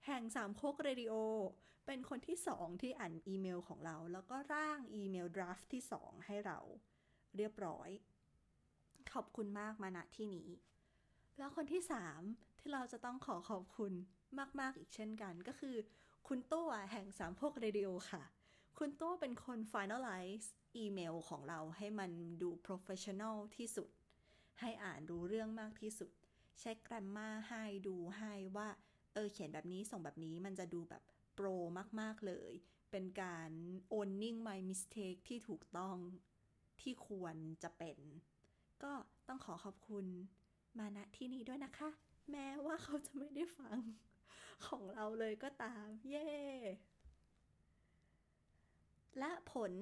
[0.06, 1.13] แห่งสามโคกเรดิโอ
[1.86, 6.60] เป็นคนที่สองที่อ่านอีเมลของเรา แล้วก็ร่างอีเมล draft ที่สองให้เรา
[7.36, 7.89] เรียบร้อย
[9.13, 10.50] ขอบคุณมากมาณที่นี้
[11.38, 12.22] แล้วคนที่สาม
[12.60, 13.94] ที่เราจะต้องขอขอบคุณ
[14.60, 15.76] มาก ๆ อีกเช่นกันก็คือ
[16.28, 18.24] คุณตัวแห่งสามโคกเรดิโอค่ะ
[18.78, 23.89] คุณตัวเป็นคน finalize อีเมลของเราให้มันดู professional ที่สุด
[24.60, 26.12] ให้อ่านรู้เรื่องมากที่สุด
[26.60, 28.70] เช็คแกรมมาให้ดูให้ว่า
[29.15, 31.47] เออเขียนแบบนี้ส่งแบบนี้มันจะดูแบบโปร
[32.01, 32.51] มาก ๆ เลย
[32.91, 33.51] เป็นการ
[33.93, 35.97] owning my mistake ที่ถูกต้อง
[36.82, 37.97] ที่ควรจะเป็น
[38.84, 38.91] ก็
[39.28, 40.06] ต้องขอขอบคุณ
[40.78, 41.89] มาณที่นี้ด้วยนะคะ
[42.32, 43.80] แม้ว่าเขาจะไม่ได้ฟัง
[44.67, 46.30] ของเราเลยก็ตาม เย้
[49.19, 49.73] และผล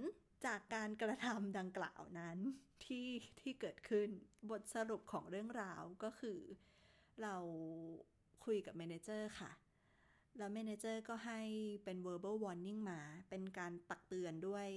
[0.46, 2.38] จากการกระทำดังกล่าวนั้น
[2.86, 3.08] ที่
[3.40, 4.10] ที่เกิดขึ้น
[4.50, 6.40] บทสรุปของเรื่องราวก็คือ
[7.22, 7.36] เรา
[8.46, 9.52] คุยกับเมนเจอร์ค่ะ
[10.38, 11.42] แล้วเมนเจอร์ก็ให้
[11.84, 14.68] เป็น verbal warning มา เป็นการตักเตือนด้วย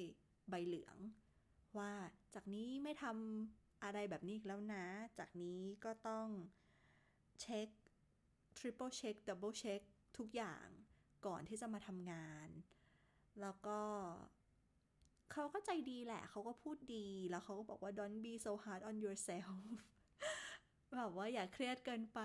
[0.51, 0.97] ใบเหลือง
[1.79, 1.93] ว่า
[2.35, 4.87] จากนี้ไม่ทำอะไรแบบนี้แล้วนะ
[5.19, 6.29] จากนี้ก็ต้อง
[7.41, 7.69] เช็ค
[8.59, 9.81] triple check double check
[10.19, 10.67] ทุกอย่าง
[11.27, 12.49] ก่อนที่จะมาทำงาน
[13.41, 13.81] แล้วก็
[15.33, 19.57] เขาก็ใจดีแหละ เขาก็พูดดี แล้วเขาก็บอกว่า don't be so hard on yourself
[20.97, 22.21] แบบว่าอย่าเครียดเกินไป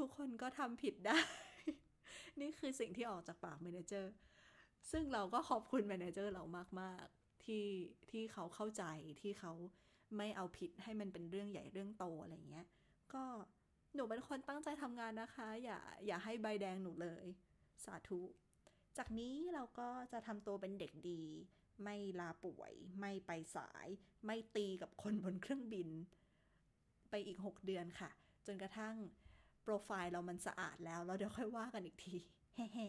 [0.00, 1.18] ทุกๆคนก็ทำผิดได้
[2.40, 4.12] นี่คือสิ่งที่ออกจากปากเมนเจอร์
[4.90, 6.44] ซึ่งเราก็ขอบคุณเมนเจอร์เรา
[6.80, 7.66] มากๆ ที่
[8.10, 8.84] ที่เขาเข้าใจ
[9.20, 9.52] ที่เขา
[10.16, 12.66] ไม่เอาผิดให้มันเป็นเรื่องใหญ่เรื่องโตอะไรเงี้ย
[13.14, 13.24] ก็
[13.94, 17.24] หนูเป็นคนตั้งใจทำงานนะคะ อย่าอย่าให้ใบแดงหนูเลย
[17.84, 18.20] สาธุ
[18.98, 21.22] จากนี้เราก็จะทำตัวเป็นเด็กดี
[21.82, 23.88] ไม่ลาป่วย ไม่ไปสาย
[24.26, 25.88] ไม่ตีกับคนบนเครื่องบิน
[27.10, 28.10] ไปอีก 6 เดือนค่ะ
[28.46, 28.96] จนกระทั่ง
[29.62, 32.16] โปรไฟล์เรามันสะอาดแล้วแล้วเดี๋ยวค่อยว่ากันอีกที
[32.54, 32.88] แฮ่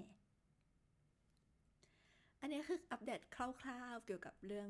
[2.42, 3.38] อันนี้คืออัปเดตค
[3.68, 4.70] ร่าวๆ เกี่ยวกับเรื่อง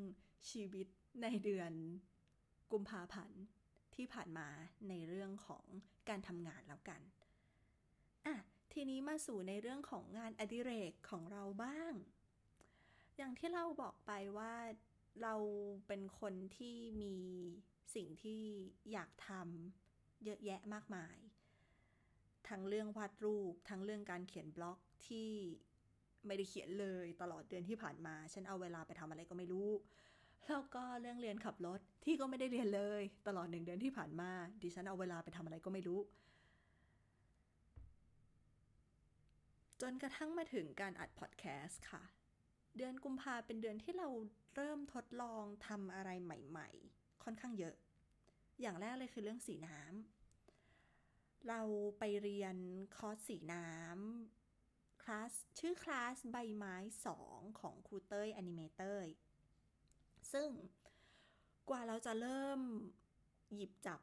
[0.50, 0.88] ชีวิต
[1.22, 1.72] ในเดือน
[2.72, 3.42] กุมภาพันธ์
[3.96, 4.48] ที่ผ่านมา
[4.90, 5.66] ในเรื่องของ
[6.10, 7.02] การทำงานแล้วกัน
[8.26, 8.36] อะ
[8.74, 11.94] ทีนี้มาสู่ในเรื่องของงานอดิเรกของเราบ้าง
[13.18, 14.54] อย่างที่เราบอกไปว่า
[15.22, 15.36] เรา
[15.88, 17.18] เป็นคนที่มี
[17.96, 18.42] สิ่งที่
[18.92, 19.85] อยากทำ
[20.26, 21.18] เยอะแยะมากมาย
[22.50, 25.32] ทั้งเรื่องวาดรูป ทั้งเรื่องการเขียนบล็อกที่
[26.26, 29.70] ไม่ได้เขียนเลยตลอดเดือนที่ผ่านมา ฉันเอาเวลาไปทำอะไรก็ไม่รู้
[30.48, 36.00] แล้วก็เรื่องเรียนขับรถที่ก็ไม่ได้เรียนเลย ตลอดหนึ่งเดือนที่ผ่านมา ดิฉันเอาเวลาไปทำอะไรก็ไม่รู้
[39.82, 42.04] จนกระทั่งมาถึงการอัดพอดแคสต์ค่ะ
[42.78, 44.10] เดือนกุมภาเป็นเดือนที่เรา
[44.56, 47.76] เริ่มทดลองทำอะไรใหม่ ๆ ค่อนข้างเยอะ
[48.62, 50.15] อย่างแรกเลยคือเรื่องสีน้ำ
[51.48, 51.62] เรา
[52.00, 52.56] ไปเรียน
[52.98, 59.02] คอร์สสีน้ำคลาสชื่อคลาสใบไม้สองของครูเต้ย animator
[60.34, 60.50] ซึ่ง
[61.70, 62.62] กว่าเราจะเริ่ม
[63.56, 64.02] หยิบจับ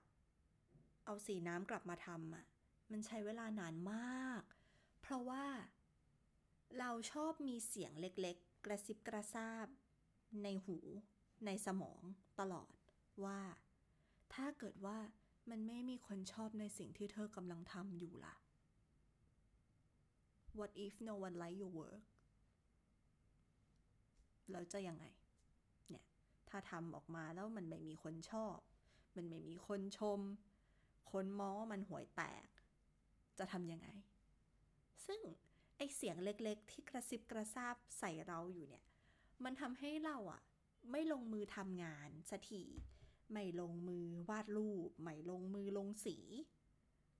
[1.05, 2.47] เอาสีน้ำกลับมาทำอะ
[2.91, 4.43] มันใช้เวลานานมาก
[5.01, 5.47] เพราะว่า
[6.79, 9.67] เราชอบมีเสียงเล็กๆ กระซิบกระซาบ
[10.43, 10.79] ในหู
[11.47, 12.03] ในสมอง
[12.41, 12.75] ตลอด
[13.25, 13.41] ว่า
[14.35, 14.99] ถ้าเกิดว่า
[15.51, 18.35] มันไม่มีคนชอบในสิ่งที่เธอกำลังทำอยู่ล่ะ
[20.59, 22.03] What if no one like your work
[24.51, 25.05] แล้วจะยังไง
[25.91, 26.05] เนี่ย
[26.49, 28.57] ถ้าทำออกมาแล้วมันไม่มีคนชอบ
[29.17, 30.21] มันไม่มีคนชม
[31.13, 32.47] คนมองว่ามันห่วยแตก
[33.39, 33.89] จะทำยังไง
[35.07, 35.21] ซึ่ง
[35.77, 38.85] ไอเสียงเล็กๆ ที่กระซิบกระซาบใส่เราอยู่เนี่ย
[39.45, 40.43] มันทำให้เราอะ
[40.91, 42.63] ไม่ลงมือทำงานสักที
[43.33, 46.17] ไม่ลงมือวาดรูป ไม่ลงมือลงสี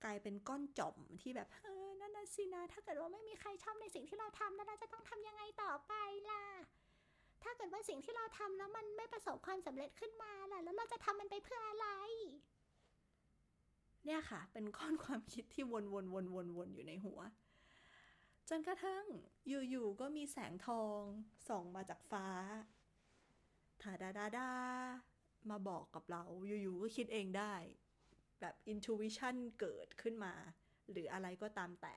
[0.03, 5.93] กลายเป็นก้อนจมที่แบบเออนั่นน่ะสินะ ถ้าเกิดว่าไม่มีใครชอบในสิ่งที่เราทำแล้วเราจะต้องทำยังไงต่อไป
[6.29, 6.43] ล่ะ
[7.43, 11.87] ถ้าเกิดว่าสิ่งที่เราทำแล้วมันไม่ประสบความสำเร็จขึ้นมาล่ะ แล้วเราจะทำมันไปเพื่ออะไร
[14.05, 17.19] เนี่ยค่ะ เป็นก้อนความคิดที่วนวนวนวนวนอยู่ในหัว
[18.49, 19.05] จนกระทั่ง
[19.47, 21.01] อยู่ๆก็มีแสงทอง
[21.47, 22.27] ส่องมาจากฟ้า
[23.81, 24.49] ทาดาดาดา
[25.51, 27.55] มาบอกกับเรา อยู่ๆก็คิดเองได้
[28.39, 30.33] แบบ intuition เกิดขึ้นมา
[30.91, 31.95] หรืออะไรก็ตามแต่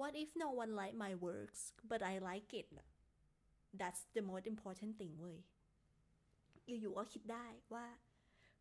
[0.00, 2.68] What if no one like my works but I like it
[3.80, 5.38] that's the most important thing เว้ย
[6.66, 7.86] อยู่ๆก็คิดได้ว่า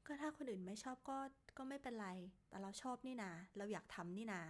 [0.06, 1.18] ก็ถ้าคนอื่นไม่ชอบก็
[1.58, 2.10] ก็ไม่เป็นไร
[2.50, 4.42] แต่เราชอบนี่นา เราอยากทำนี่นา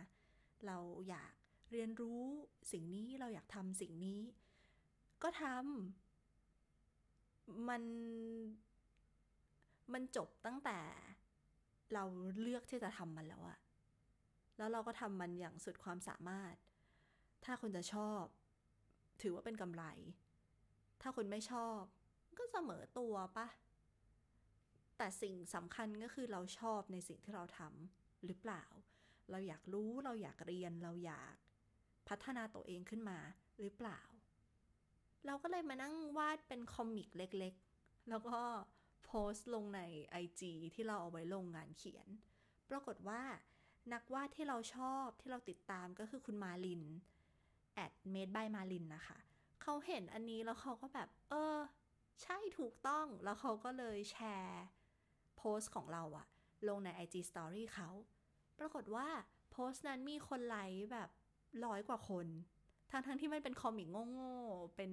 [0.66, 0.78] เรา
[1.10, 1.34] อยาก
[1.72, 2.22] เรียนรู้
[2.72, 4.22] สิ่งนี้ เราอยากทำสิ่งนี้
[5.24, 6.05] ก็ทำ
[7.70, 7.84] มัน
[9.94, 10.80] มันจบตั้งแต่
[11.94, 12.04] เรา
[12.42, 13.60] เลือกที่จะทำมันแล้วอะ
[14.58, 16.56] แล้วเราก็ทำมันอย่างสุดความสามารถ
[17.46, 18.24] ถ้าคนจะชอบ
[19.22, 19.84] ถือว่าเป็นกำไร
[21.02, 21.82] ถ้าคุณไม่ชอบ
[22.38, 23.48] ก็เสมอตัวปะ
[24.98, 28.64] แต่สิ่งสำคัญก็คือเราชอบในสิ่งที่เราทำหรือเปล่า
[29.32, 31.36] เราอยากรู้เราอยากเรียนเราอยาก
[32.08, 33.20] พัฒนาตัวเองขึ้นมา
[33.62, 34.00] หรือเปล่า
[35.26, 38.40] เราก็เลยมานั่งวาดเป็นคอมิกเล็กๆ แล้วก็
[39.06, 39.82] โพสต์ลงใน
[40.24, 40.42] IG
[40.74, 42.08] ที่เราเอาไว้ลงงานเขียน
[42.70, 43.22] ปรากฏว่า
[43.94, 46.84] นักวาดที่เราชอบที่เราติดตามก็คือคุณมาลิน
[47.86, 49.18] at made by มาลินนะคะ
[49.62, 51.58] เขาเห็นอันนี้แล้วเขาก็แบบ เออ
[52.24, 54.64] ใช่ถูกต้องแล้วเขาก็เลยแชร์
[55.38, 56.28] โพสต์ของเราอะ
[56.68, 57.90] ลงใน IG Story เขา
[58.60, 59.08] ปรากฏว่า
[59.52, 61.10] โพสต์นั้นมีคนไลค์แบบ
[61.66, 62.28] ร้อยกว่าคน
[62.92, 64.92] ทั้งทั้งที่มันเป็นคอมิกโง่ๆ เป็น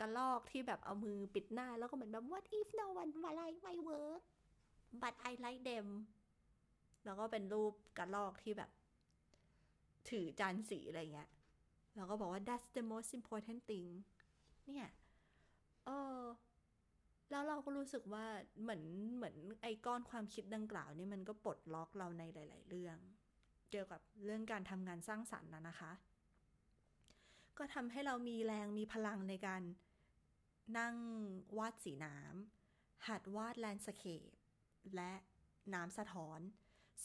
[0.00, 4.22] กระลอกที่แบบเอามือปิดหน้า แล้วก็เหมือนแบบ what if no one like my work
[5.02, 5.88] but I like them
[7.04, 8.70] แล้วก็เป็นรูปกระลอกที่แบบ
[10.08, 11.30] ถือจานสีอะไรเงี้ย
[11.96, 13.90] เราก็บอกว่า that's the most important thing
[14.66, 14.88] เนี่ย
[15.84, 16.20] เออ
[17.30, 18.24] แล้วเราก็รู้สึกว่า
[18.62, 18.82] เหมือน
[19.16, 22.96] เหมือนไอ้ก้อนความคิดดังกล่าวนี่มันก็ปลดล็อกเราในหลาย ๆ เรื่อง
[23.70, 25.92] เกี่ยวกับเรื่องการทำงานสร้างสรรค์นะนะคะ
[27.58, 29.62] ก็ทำให้เรามีแรงมีพลังในการ
[30.78, 30.96] นั่ง
[31.58, 34.30] วาดสีน้ำหัดวาด landscape
[34.96, 35.12] และ
[35.74, 36.40] น้ำสะท้อน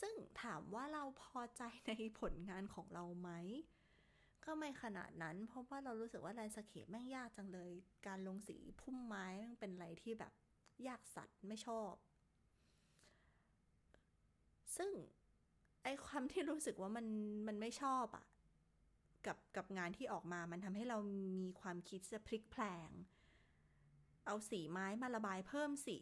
[0.01, 3.29] ซึ่งถามว่าเราพอใจในผลงานของเราไหม
[4.45, 7.71] ก็ไม่ขนาดนั้น เพราะว่าเรารู้สึกว่า landscape แม่งยากจังเลย
[8.07, 10.33] การลงสีพุ่มไม้แม่งเป็นอะไรที่แบบ
[10.87, 11.93] ยากสัตว์ไม่ชอบ
[14.77, 14.91] ซึ่ง
[15.83, 17.05] ไอความที่รู้สึกว่ามัน
[17.47, 18.25] มันไม่ชอบอะ
[19.25, 21.27] กับกับงานที่ออกมา มันทำให้เรามี
[21.61, 22.89] ความคิดจะพลิกแพลง
[24.25, 25.97] เอาสีไม้มาระบายเพิ่มสิ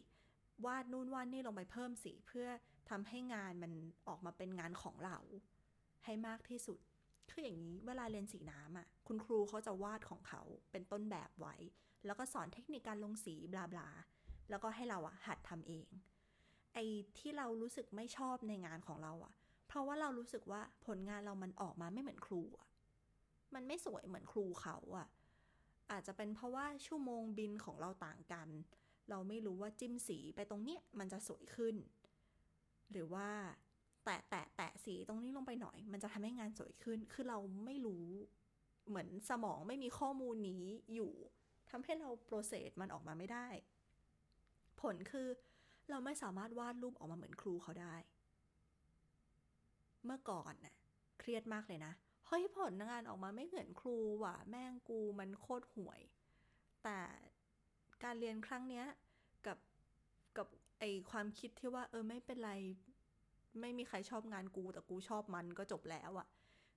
[0.66, 2.48] วาดนู่นวาดนี่ลงไปเพิ่มสีเพื่อ
[2.90, 3.72] ทำให้งานมัน
[4.08, 5.18] ออกมาเป็นงานของเรา
[6.06, 6.80] ให้มากที่สุด
[7.30, 11.56] คืออย่างนี้เวลาเรียนสีน้ำอะ คุณครูเขาจะวาดของเขาเป็นต้นแบบไว้
[12.06, 13.90] แล้วก็สอนเทคนิคการลงสีบลาบลา
[14.50, 15.88] แล้วก็ให้เราอะหัดทำเอง
[16.74, 16.84] ไอ้
[17.20, 19.34] ที่เรารู้สึกไม่ชอบในงานของเราอะ
[19.68, 22.67] เพราะว่าเรารู้สึกว่าผลงานเรามันออกมาไม่เหมือนครูอะ
[23.54, 25.08] มันไม่สวยเหมือนครูเขาอะ
[25.92, 28.48] อาจจะเป็นเพราะว่าชั่วโมงบินของเราต่างกัน
[29.10, 31.76] เราไม่รู้ว่าจิ้มสีไปตรงเนี้ยมันจะสวยขึ้น
[32.92, 33.30] หรือว่า
[34.06, 38.08] แตะแตะแตะสีตรงนี้ลงไปหน่อย มันจะทำให้งานสวยขึ้น คือเราไม่รู้
[38.88, 41.14] เหมือนสมองไม่มีข้อมูลนี้อยู่
[41.70, 43.48] ทำให้เราโปรเซสมันออกมาไม่ได้
[44.82, 45.28] ผลคือ
[45.90, 47.96] เราไม่สามารถวาดรูปออกมาเหมือนครูเขาได้
[50.06, 50.74] เมื่อก่อนน่ะ
[51.20, 56.02] เครียดมากเลยนะเฮ้ยผลงานออกมาไม่เหมือนครูว่ะแม่งกูมันโคตรห่วย
[56.84, 57.00] แต่
[58.04, 58.86] การเรียนครั้งเนี้ย
[59.46, 59.58] กับ
[60.38, 60.48] กับ
[60.80, 62.52] ไอความคิดที่ว่า เออไม่เป็นไร
[63.62, 66.28] ไม่มีใครชอบงานกู แต่กูชอบมันก็จบแล้วอะ่ะ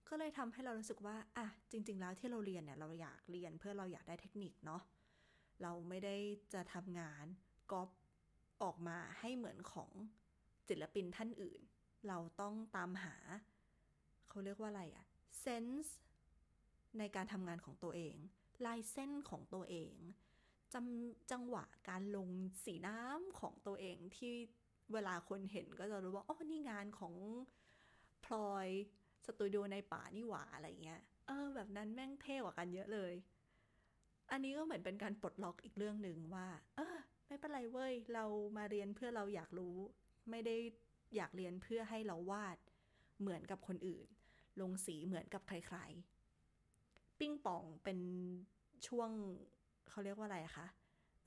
[0.08, 4.82] ก็เลยทำให้เรารู้สึกว่าอะจริง ๆ แล้วที่เราเรียนเนี่ยเราอยากเรียนเพื่อเราอยากได้เทคนิคเนาะ
[5.62, 6.16] เราไม่ได้
[6.54, 7.26] จะทำงาน
[7.72, 7.88] ก๊อป
[8.62, 9.90] ออกมาให้เหมือนของ
[10.68, 11.60] ศิลปินท่านอื่น
[12.08, 13.14] เราต้องตามหา
[14.28, 15.06] เขาเรียกว่าอะไรอะ
[15.38, 15.96] เซนส์
[16.98, 18.16] ในการทำงานของตัวเอง
[18.66, 19.94] ลายเส้นของตัวเอง
[20.74, 22.28] จำจังหวะการลง
[22.64, 24.34] สีน้ำของตัวเองที่
[24.92, 27.14] เวลาคนเห็นก็จะรู้ว่าอ๋อนี่งานของ
[28.24, 28.68] พลอย
[29.26, 33.14] สตูดิโอในป่านี่หว่าอะไรเงี้ย เออ แบบนั้นแม่งเท่กว่ากันเยอะเลย
[34.30, 38.24] อันนี้ก็เหมือนเป็นการปลดล็อกอีกเรื่องหนึ่งว่า เออ ไม่เป็นไรเว้ย เรา
[38.56, 39.76] มาเรียนเพื่อเราอยากรู้
[40.30, 40.56] ไม่ได้
[41.16, 42.58] อยากเรียนเพื่อให้เราวาด
[43.20, 44.08] เหมือนกับคนอื่น
[44.60, 47.98] ลงสีเหมือนกับใครๆ ปิ้งป่องเป็น
[48.86, 49.10] ช่วง
[49.88, 50.66] เขาเรียกว่าอะไรคะ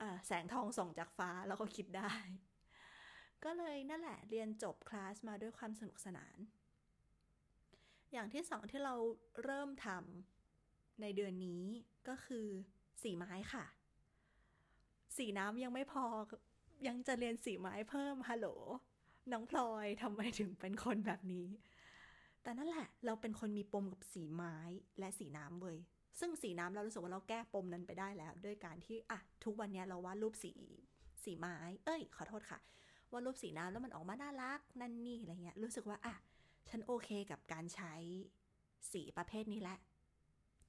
[0.08, 2.12] ะแสงทองส่องจากฟ้าแล้วก็คิดได้
[3.44, 6.36] ก็เลยนั่นแหละเรียนจบคลาสมาด้วยความสนุกสนาน
[8.12, 8.94] อย่างที่สองที่เรา
[9.44, 11.62] เริ่มทำในเดือนนี้
[12.08, 12.46] ก็คือ
[13.02, 13.64] สีไม้ค่ะ
[15.16, 16.04] สีน้ำยังไม่พอ
[16.88, 18.48] ยังจะเรียนสีไม้เพิ่มฮัลโหล
[19.32, 21.46] น้องพลอยทำไมถึงเป็นคนแบบนี้
[22.44, 24.56] แต่นั่นแหละ เราเป็นคนมีปมกับสีไม้
[24.98, 25.78] และสีน้ำเว้ย
[26.20, 30.52] ซึ่งสีน้ำเรารู้สึกว่าเราแก้ปมนั้นไปได้แล้ว ด้วยการที่อะทุกวันนี้เราวาดรูปสี
[31.24, 32.58] สีไม้ เอ้ย ขอโทษค่ะ
[33.12, 36.14] วาดรูปสีน้ำแล้วมันออกมาน่ารักนั่นนี่อะไรเงี้ยรู้สึกว่าอะ
[36.68, 37.94] ฉันโอเคกับการใช้
[38.92, 39.78] สีประเภทนี้แหละ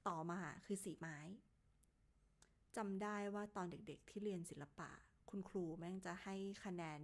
[0.08, 1.18] ต่อมาคือสีไม้
[2.76, 4.90] จำได้ว่าตอนเด็กๆที่เรียนศิลปะ
[5.30, 7.00] คุณครูแม่งจะให้คะแนน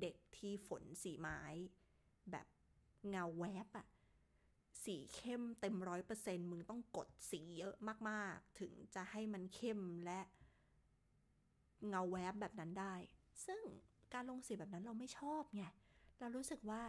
[0.00, 1.40] เด็กที่ฝนสีไม้
[2.30, 2.46] แบบ
[3.08, 3.86] เงาแวบอะ
[4.84, 7.74] สีเข้มเต็มร้อยเปอร์เซ็นต์มึงต้องกดสีเยอะ
[8.08, 10.20] มากๆ ถึงจะให้มันเข้มและ
[11.88, 12.94] เงาแวบแบบนั้นได้
[13.46, 13.62] ซึ่ง
[14.14, 15.64] การลงสีแบบนั้นเราไม่ชอบไง
[16.20, 16.82] เรารู้สึกว่า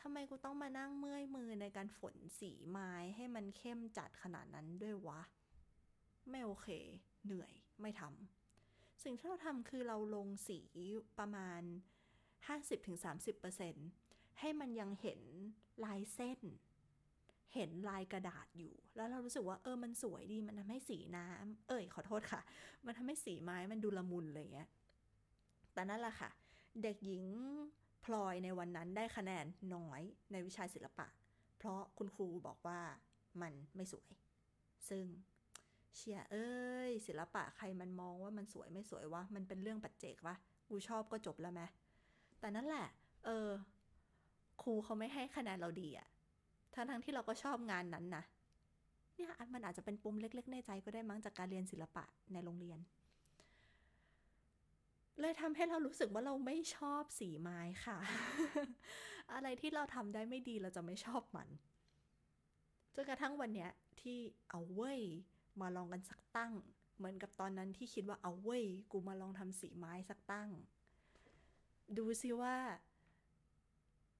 [0.00, 5.20] ทำไมกูต้องมานั่งเมื่อยมือในการฝนสีไม้ให้มันเข้มจัดขนาดนั้นด้วยวะ
[6.30, 6.68] ไม่โอเค
[7.24, 10.58] เหนื่อยไม่ทำสิ่งที่เราทำคือเราลงสี
[11.18, 11.62] ประมาณ
[12.48, 14.07] 50-30%
[14.40, 15.20] ให้มันยังเห็น
[15.84, 16.40] ลายเส้น
[17.54, 22.40] เห็นลายกระดาษอยู่ แล้วเรารู้สึกว่าเออมันสวยดีมันทำให้สีน้ำเอ้ยขอโทษค่ะ
[22.86, 24.68] มันทำให้สีไม้มันดูละมุนเลยเงี้ย
[25.74, 26.30] แต่นั่นแหละค่ะ
[26.82, 27.24] เด็กหญิง
[28.04, 31.06] พลอยในวันนั้นได้คะแนนน้อยในวิชาศิลปะ
[31.58, 32.80] เพราะคุณครูบอกว่า
[33.42, 34.10] มันไม่สวย
[34.88, 35.04] ซึ่ง
[35.96, 36.48] เชียเอ้
[36.88, 40.34] ย ศิลปะใครมันมองว่ามันสวยไม่สวยวะ มันเป็นเรื่องปัจเจกวะ
[40.68, 41.62] กูชอบก็จบแล้วไหม
[42.40, 42.86] แต่นั่นแหละ
[43.24, 43.48] เออ
[44.62, 46.08] ครูเขาไม่ให้คะแนนเราดีอะ
[46.74, 48.24] ทั้งทั้งที่เราก็ชอบงานนั้นนะ
[49.14, 52.78] เนี่ยมันอาจจะเป็นปุ่มเล็ก ๆ ในใจก็ได้มั้งจากการเรียนศิลปะในโรงเรียน
[55.20, 57.98] เลยทำให้เรารู้สึกว่าเราไม่ชอบสีไม้ค่ะ
[59.32, 61.48] อะไรที่เราทำได้ไม่ดีเราจะไม่ชอบมัน
[62.94, 64.18] จนกระทั่งวันเนี้ยที่
[64.50, 65.00] เอาเว้ย
[65.60, 66.52] มาลองกันสักตั้ง
[66.96, 70.48] เหมือนกับตอนนั้นที่คิดว่าเอาเว้ยกูมาลองทำสีไม้สักตั้ง
[71.96, 72.56] ดูซิว่า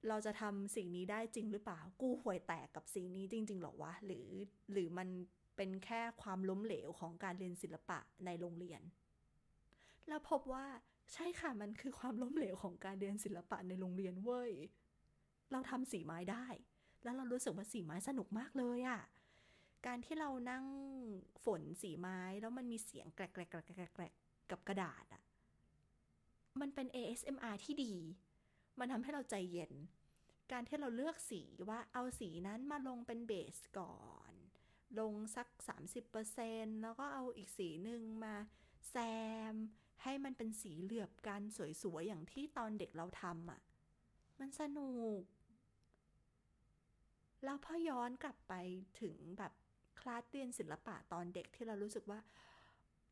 [0.07, 4.27] เราจะทำสิ่งนี้ได้จริงหรือเปล่า กูห่วยแตกกับสิ่งนี้จริง ๆ หรอวะ หรือ
[4.71, 5.07] หรือมัน
[5.55, 8.81] เป็นแค่ความล้มเหลวของการเรียนศิลปะในโรงเรียน
[10.07, 10.65] แล้วพบว่า
[11.13, 14.51] ใช่ค่ะมันคือความล้มเหลวของการเรียนศิลปะในโรงเรียนเว้ย
[15.51, 16.45] เราทำสีไม้ได้
[17.03, 19.01] แล้วเรารู้สึกว่าสีไม้สนุกมากเลยอะ
[19.85, 20.65] การที่เรานั่ง
[21.43, 23.63] ฝนสีไม้แล้วมันมีเสียงแกรกแกรกแกรก
[23.95, 24.13] แกรก
[24.51, 25.21] กับกระดาษอะ
[26.61, 27.93] มันเป็น ASMR ที่ดี
[28.79, 29.73] มันทำให้เราใจเย็น
[30.51, 33.97] การที่เราเลือกสีว่าเอาสีนั้นมาลงเป็นเบสก่อ
[34.31, 34.33] น
[34.99, 35.47] ลงสัก
[36.15, 38.35] 30%แล้วก็เอาอีกสีหนึ่งมา
[38.89, 38.95] แซ
[39.53, 39.55] ม
[40.03, 41.41] ให้มันเป็นสีเหลือบกัน
[41.83, 43.59] สวยๆ อย่างที่ตอนเด็กเราทำอะ่ะ
[44.39, 45.21] มันสนุก
[47.43, 48.53] แล้วพอย้อนกลับไป
[49.01, 49.53] ถึงแบบ
[49.99, 52.19] คลาสเรียนศิลปะตอนเด็กที่เรารู้สึกว่า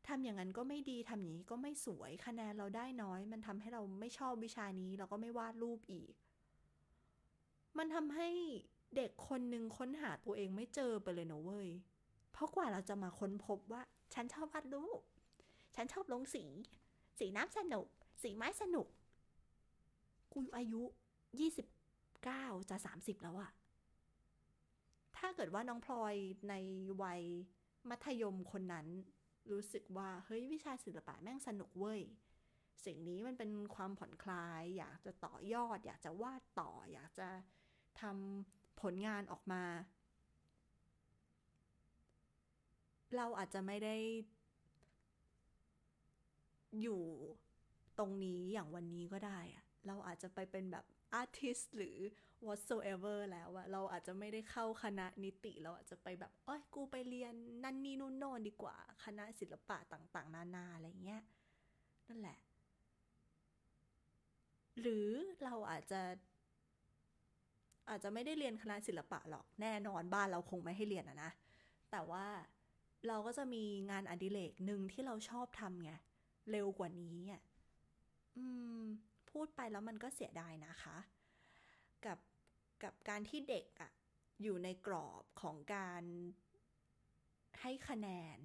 [0.08, 6.12] ทำอย่างนั้นก็ไม่ดีทำอย่างนี้ก็ไม่สวยคะแนนเราได้น้อย มันทำให้เราไม่ชอบวิชานี้ เราก็ไม่วาดรูปอีก
[7.78, 8.28] มันทำให้
[8.96, 11.68] เด็กคนหนึ่งค้นหาตัวเองไม่เจอไปเลยนะเว้ย
[12.32, 13.82] เพราะกว่าเราจะมาค้นพบว่า
[14.14, 15.00] ฉันชอบวาดรูป
[15.74, 16.44] ฉันชอบลงสี
[17.18, 17.86] สีน้ำสนุก
[18.22, 18.86] สีไม้สนุก
[20.32, 20.82] กูอายุ
[21.96, 23.50] 29จะ30แล้วอะ
[25.16, 26.14] ถ้าเกิดว่าน้องพลอย
[26.48, 26.54] ใน
[27.02, 27.22] วัย
[27.88, 28.86] มัธยมคนนั้น
[29.52, 32.00] รู้สึกว่าเฮ้ยวิชาศิลปะแม่งสนุกเว้ย
[32.84, 37.28] สิ่งนี้มันเป็นความผ่อนคลาย อยากจะต่อยอด อยากจะวาดต่อ อยากจะ
[38.00, 39.64] ทำผลงานออกมา
[43.16, 43.96] เราอาจจะไม่ได้
[46.80, 47.02] อยู่
[47.98, 50.84] ตรงนี้อย่างวันนี้ก็ได้อะเราอาจจะไปเป็นแบบ
[51.14, 51.96] อาร์ติสหรือ
[52.46, 61.22] whatsoever แล้วอะเราอาจจะไม่ได้เข้าคณะนิติเราอาจจะไปแบบเอ้ยกูไปเรียนนั่นนี่นู่นโน่นดีกว่า คณะศิลปะต่างๆ นานาอะไรเงี้ย
[62.08, 62.38] นั่นแหละ
[64.80, 65.08] หรือ
[65.44, 66.00] เราอาจจะ
[67.88, 71.30] อาจจะไม่ได้เรียนคณะศิลปะหรอกแน่นอนบ้านเราคงไม่ให้เรียนอะนะ
[71.90, 72.26] แต่ว่า
[73.06, 75.92] เราก็จะมีงานอดิเรกหนึ่งที่เราชอบทำไง
[76.50, 77.42] เร็วกว่านี้อะ
[78.36, 78.44] อื
[78.80, 78.82] ม
[79.30, 80.96] พูดไปแล้วมันก็เสียดายนะคะ
[82.06, 82.18] กับ
[82.84, 83.90] กับการที่เด็กอะ
[84.42, 86.04] อยู่ในกรอบของการ
[87.60, 88.38] ให้คะแนน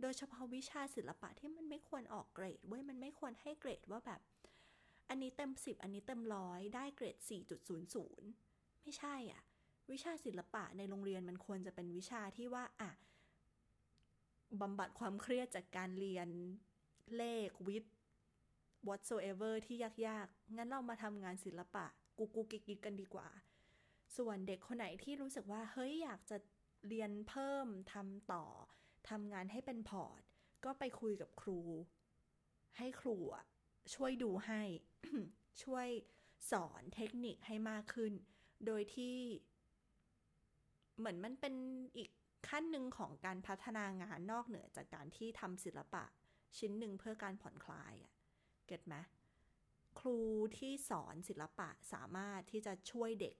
[0.00, 4.20] โดยเฉพาะวิชาศิลปะที่มันไม่ควรออกเกรดเว้ยมันไม่ควรให้เกรดว่าแบบ
[5.08, 7.16] อันนี้เต็ม 10 อันนี้เต็มร้อยได้เกรด
[8.00, 9.42] 4.00 ไม่ใช่อะ
[9.90, 12.90] วิชาศิลปะในโรงเรียนมันควรจะเป็นวิชาที่ว่าอะ
[14.60, 16.28] บำบัดความเครียดจากการเรียน
[17.16, 17.94] เลขวิทย์
[18.88, 21.86] whatsoever ที่ยาก ๆ งั้นเรามาทำงานศิลปะ
[22.18, 23.28] กูกูกิกกันดีกว่า
[24.16, 26.36] ส่วนเด็กคนไหนที่รู้สึกว่าเฮ้ยอยากจะ
[26.88, 28.44] เรียนเพิ่มทำต่อ
[29.08, 30.20] ทำงานให้เป็นพอร์ต
[30.64, 31.60] ก็ไปคุยกับครู
[32.78, 33.16] ให้ครู
[33.94, 34.62] ช่วยดูให้
[35.62, 35.88] ช่วย
[36.50, 38.12] สอนเทคนิคให้มากขึ้น
[38.66, 39.16] โดยที่
[40.98, 41.54] เหมือนมันเป็น
[41.96, 42.10] อีก
[42.48, 46.04] ขั้นหนึ่งของการพัฒนางานนอกเหนือจากการที่ทำศิลปะ
[46.58, 48.12] ชิ้นหนึ่งเพื่อการผ่อนคลายอะ
[48.66, 48.94] เก็ตไหม
[49.98, 50.18] ครู
[50.58, 53.36] ที่สอนศิลปะสามารถที่จะช่วยเด็ก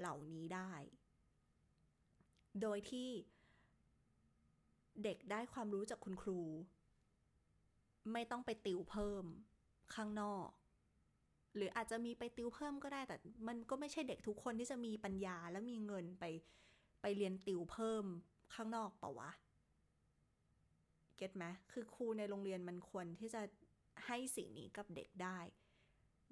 [0.00, 0.72] เหล่านี้ได้
[2.60, 3.08] โดยที่
[5.04, 6.40] เด็กได้ความรู้จากคุณครู
[8.12, 9.24] ไม่ต้องไปติวเพิ่ม
[9.94, 10.48] ข้างนอก
[11.56, 13.16] หรืออาจจะมีไปติวเพิ่มก็ได้แต่
[13.48, 16.24] มันก็ไม่ใช่เด็กทุกคนที่จะมีปัญญาและมีเงินไป
[17.00, 18.04] ไปเรียนติวเพิ่ม
[18.54, 19.30] ข้างนอกเปล่าวะ
[21.16, 23.42] เก็ตไหมคือครูในโรงเรียนมันควรที่จะ
[24.06, 25.38] ให้สิ่งนี้กับเด็กได้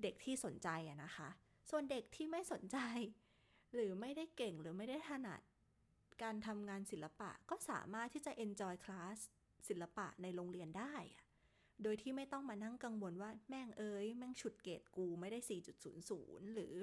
[0.02, 1.28] เด็กที่สนใจอะนะคะ
[1.70, 2.78] ส่วนเด็กที่ไม่สนใจ
[3.74, 5.40] หรือไม่ได้เก่งหรือไม่ได้ถนัด
[6.22, 9.18] การทำงานศิลปะก็สามารถที่จะ enjoy class
[9.68, 10.94] ศิลปะในโรงเรียนได้
[11.82, 15.38] โดยที่ไม่ต้องมานั่งกังวลว่าแม่งเอ้ย แม่งฉุดเกรดกูไม่ได้
[15.96, 16.74] 4.00 หรือ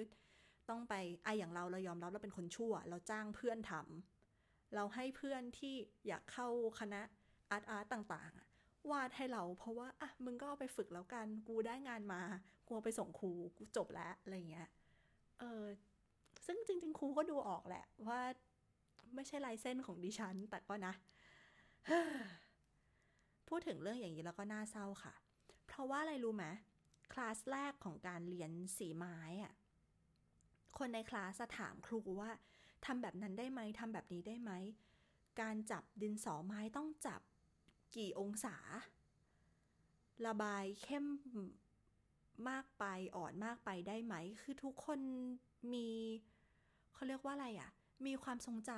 [0.69, 0.93] ต้องไป
[1.24, 5.75] ไออย่างเราเรายอมรับเราเป็นคนชั่ว เราจ้างเพื่อนทำเราให้เพื่อนที่
[6.08, 6.48] อยากเข้า
[6.79, 7.02] คณะ
[7.52, 12.21] อาร์ตอาร์ตต่างๆ วาดให้เราเพราะว่าอะมึงก็เอาไปฝึกแล้วกัน กูได้งานมา
[12.67, 14.67] กูไปส่งครู กูจบแล้วอะไรเงี้ย
[15.40, 15.63] เออ
[16.46, 18.21] ซึ่งจริง ๆ ครูก็ดูออกแหละว่า
[19.15, 20.93] ไม่ใช่ลายเส้นของดิฉัน แต่ก็นะ
[23.48, 25.13] พูดถึงเรื่องอย่างนี้แล้วก็น่าเศร้าค่ะ
[25.65, 26.46] เพราะว่าอะไรรู้ไหม
[27.13, 29.54] คลาสแรกของการเรียนสีไม้อะ
[30.77, 32.31] คนในคลาสถามครูว่า
[32.85, 34.52] ทำแบบนั้นได้ไหมทำแบบนี้ได้ไหม
[35.41, 37.21] การจับดินสอไม้ต้องจับ
[37.96, 38.58] กี่องศา
[40.27, 41.06] ระบายเข้ม
[42.50, 42.83] มากไป
[43.15, 45.00] อ่อนมากไปได้ไหม คือทุกคน
[45.73, 45.87] มี
[46.96, 47.69] เขาเรียกว่าอะไรอะ่ะ
[48.06, 48.71] มีความทรงจ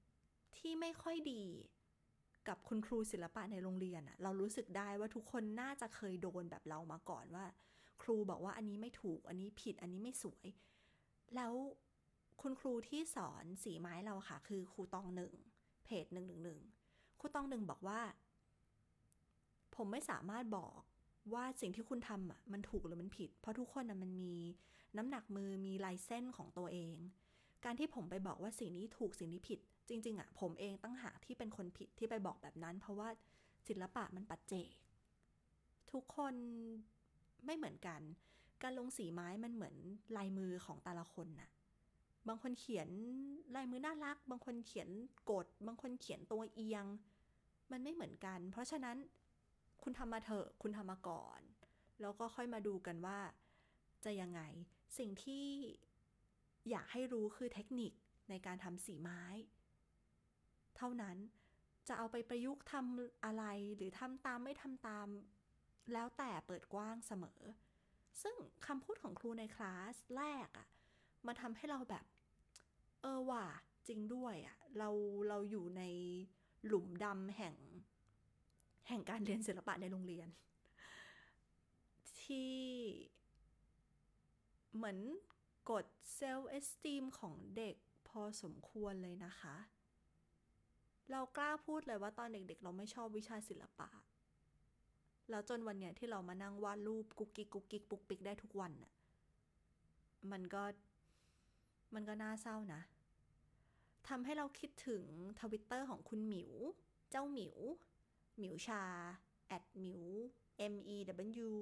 [0.00, 1.42] ำที่ไม่ค่อยดี
[2.48, 7.44] กับคุณครูศิลปะในโรงเรียนอะเรารู้สึกได้ว่าทุกคนน่าจะเคยโดนแบบเรามาก่อนว่า
[8.02, 10.44] ครูบอกว่าอันนี้ไม่ถูก อันนี้ผิด อันนี้ไม่สวย
[11.36, 11.52] แล้ว
[12.42, 15.32] คุณครูที่สอนสีไม้เราค่ะ คือครูตองหนึ่ง
[15.84, 16.60] เพจหนึ่งหนึ่งหนึ่ง
[17.20, 18.00] ครูตองหนึ่งบอกว่า
[19.76, 20.80] ผมไม่สามารถบอก
[21.34, 24.36] ว่าสิ่งที่คุณทำอะมันถูกหรือมันผิด เพราะทุกคนอะมันมี
[24.96, 26.96] น้ำหนักมือมีลายเส้นของตัวเอง
[27.64, 33.08] การที่ผมไปบอกว่าสิ่งนี้ถูกสิ่งนี้ผิด จริง ๆอะผมเองตั้งหากที่เป็นคนผิดที่ไปบอกแบบนั้น เพราะว่า
[33.68, 34.74] ศิลปะมันปัจเจก
[35.92, 36.34] ทุกคน
[37.44, 38.00] ไม่เหมือนกัน
[38.62, 39.74] การลงสีไม้มันเหมือน
[40.16, 41.50] ลายมือของแต่ละคนน่ะ
[42.28, 42.88] บางคนเขียน
[43.56, 44.88] ลายมือน่ารัก บางคนเขียน
[45.30, 46.84] กด บางคนเขียนตัวเอียง
[47.70, 48.96] มันไม่เหมือนกัน เพราะฉะนั้น
[49.82, 51.40] คุณทำมาเถอะ คุณทำมาก่อน
[52.00, 53.18] แล้วก็ค่อยมาดูกันว่า
[54.04, 54.40] จะยังไง
[54.98, 55.46] สิ่งที่
[56.70, 57.92] อยากให้รู้คือเทคนิค
[58.30, 59.22] ในการทำสีไม้
[60.76, 61.16] เท่านั้น
[61.88, 63.44] จะเอาไปประยุกต์ทำอะไร
[63.76, 65.08] หรือทำตามไม่ทำตาม
[65.92, 67.40] แล้วแต่เปิดกว้างเสมอ
[68.22, 70.66] ซึ่งคำพูดของครูในคลาสแรกอะ
[71.26, 72.04] มาทำให้เราแบบ
[73.02, 73.46] เออว่ะ
[73.88, 74.88] จริงด้วยอะเรา
[75.28, 75.82] เราอยู่ใน
[76.66, 77.54] หลุมดำแห่ง
[78.88, 80.28] แห่งการเรียนศิลปะในโรงเรียน
[82.22, 82.54] ที่
[84.74, 84.98] เหมือน
[85.70, 87.76] กดเซลล์เอสตีมของเด็ก
[88.08, 89.56] พอสมควรเลยนะคะ
[91.10, 93.88] เรากล้าพูดเลยว่าตอนเด็กๆเราไม่ชอบวิชาศิลปะ
[95.30, 98.92] แล้วจนวันเนี้ยที่เรามานั่งวาดรูปกุ๊กกิ๊กกุ๊กกิ๊กปุกปิกได้ทุกวันน่ะ
[100.30, 100.62] มันก็
[101.94, 102.80] มันก็น่าเศร้านะ
[104.08, 105.04] ทำให้เราคิดถึง
[105.40, 106.52] ทวิตเตอร์ของคุณหมิว
[107.10, 107.56] เจ้าหมิว
[108.38, 108.84] หมิวชา
[109.56, 110.04] at หมิว
[110.72, 110.96] m e
[111.48, 111.52] w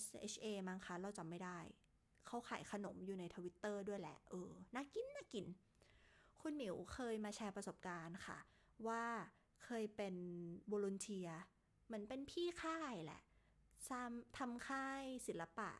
[0.00, 0.02] s
[0.32, 1.58] h a มั้งคะ เราจำไม่ได้
[2.26, 5.46] เขาขายขนมอยู่ในทวิตเตอร์ด้วยแหละ เออ น่ากิน น่ากิน
[6.40, 8.38] คุณหมิวเคยมาแชร์ประสบการณ์ค่ะ
[8.86, 9.04] ว่า
[9.64, 10.14] เคยเป็น
[10.70, 11.28] วอลนเทีย
[11.86, 13.20] เหมือนเป็นพี่ค่ายแหละ
[14.38, 15.70] ทำค่ายศิลปะ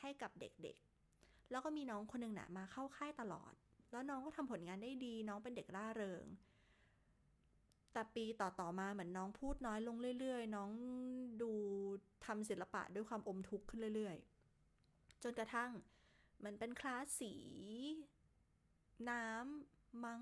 [0.00, 3.52] ให้กับเด็กๆ แล้วก็มีน้องคนหนึ่งนะมาเข้าค่ายตลอด
[3.90, 6.26] แล้วน้องก็ทำผลงานได้ดี น้องเป็นเด็กร่าเริง
[7.92, 10.70] แต่ปีต่อๆมาเหมือนน้องพูดน้อยลงเรื่อยๆ น้อง
[11.42, 11.50] ดู
[12.26, 14.37] ทำศิลปะด้วยความอมทุกข์ขึ้นเรื่อยๆ
[15.22, 15.70] จนกระทั่ง
[16.44, 17.34] มันเป็นคลาสสี
[19.10, 20.20] น้ำมั้ง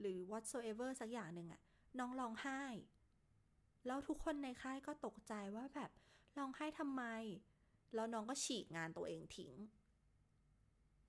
[0.00, 1.60] หรือ whatsoever สักอย่างหนึ่งอะ
[1.98, 2.62] น้องร้องไห้
[3.86, 5.90] แล้วทุกคนในค่ายก็ตกใจว่าแบบ
[6.38, 7.02] ร้องไห้ทำไม
[7.94, 9.54] แล้วน้องก็ฉีกงานตัวเองทิ้ง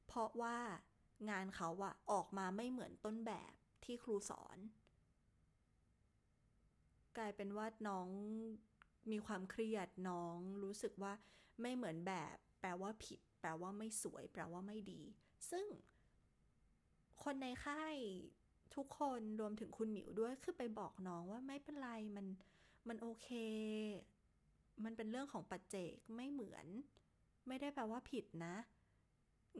[0.07, 0.57] เพราะว่า
[1.29, 4.57] งานเขาอะออกมาไม่เหมือนต้นแบบที่ครูสอน
[7.17, 8.07] กลายเป็นว่าน้อง
[9.11, 11.13] มีความเครียดน้องรู้สึกว่า
[11.61, 15.01] ไม่เหมือนแบบ แปลว่าผิด ปลว่าไม่สวย แปลว่าไม่ดี
[15.51, 15.67] ซึ่ง
[17.23, 17.95] คนในค่าย
[18.75, 22.25] ทุกคนรวมถึงคุณหมิวด้วย คือไปบอกน้องว่าไม่เป็นไร มัน
[22.87, 23.29] มันโอเค
[24.83, 26.65] มันเป็นเรื่องของปัจเจกไม่เหมือน
[27.47, 28.55] ไม่ได้แปลว่าผิดนะ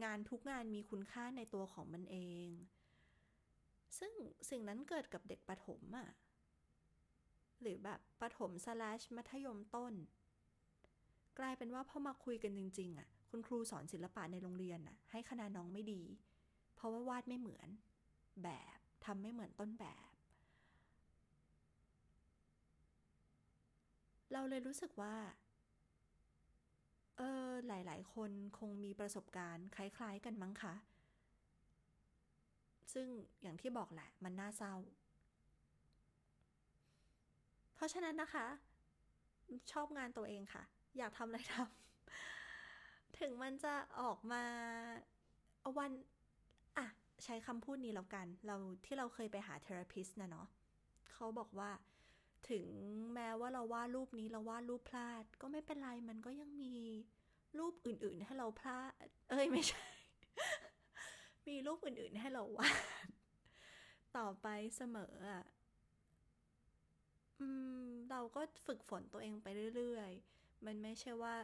[0.03, 2.17] งานทุกงานมีคุณค่าในตัวของมันเอ
[2.47, 2.49] ง
[3.99, 4.13] ซึ่ง
[4.49, 6.09] สิ่งนั้นเกิดกับเด็กประถมอะ่ะ
[7.61, 9.93] หรือแบบประถมสลชมัธยมต้น
[11.39, 16.01] กลายเป็นว่าพอมาคุยกันจริง ๆอะ่ะ คุณครูสอนศิลปะในโรงเรียนอะ่ะให้คะแนนน้องไม่ดี
[16.75, 17.69] เพราะว่าวาดไม่เหมือน
[18.43, 20.09] แบบทำไม่เหมือนต้นแบบ
[24.31, 25.15] เราเลยรู้สึกว่า
[27.17, 30.73] เออหลาย ๆ คนคงมีประสบการณ์คล้าย ๆ กันมั้งคะ
[32.93, 33.07] ซึ่ง
[33.41, 34.75] อย่างที่บอกแหละมันน่าเศร้า
[37.75, 38.47] เพราะฉะนั้นนะคะ
[39.71, 40.63] ชอบงานตัวเองค่ะ
[40.97, 41.84] อยากทำอะไรทำ
[43.19, 44.43] ถึงมันจะออกมา
[45.77, 45.91] วัน
[46.77, 46.85] อะ
[47.23, 48.55] ใช้คำพูดนี้แล้วกัน เรา
[48.85, 50.47] ที่เราเคยไปหาเทอราพิสนะเนาะ
[51.11, 51.71] เขาบอกว่า
[52.49, 52.65] ถึง
[53.13, 56.75] แม้ว่าเราวาดรูปนี้เราวาดรูปพลาด ก็ไม่เป็นไรมันก็ยังมี
[57.59, 58.91] รูปอื่น ๆ ให้เราพลาด
[59.29, 59.85] เอ้ยไม่ใช่
[61.47, 62.69] มีรูปอื่น ๆ ให้เราวา
[63.05, 63.07] ด
[64.17, 65.43] ต่อไปเสมออะ
[67.39, 67.47] อื
[67.85, 71.35] มเราก็ฝึกฝนตัวเองไปเรื่อย ๆ มันไม่ใช่ว่า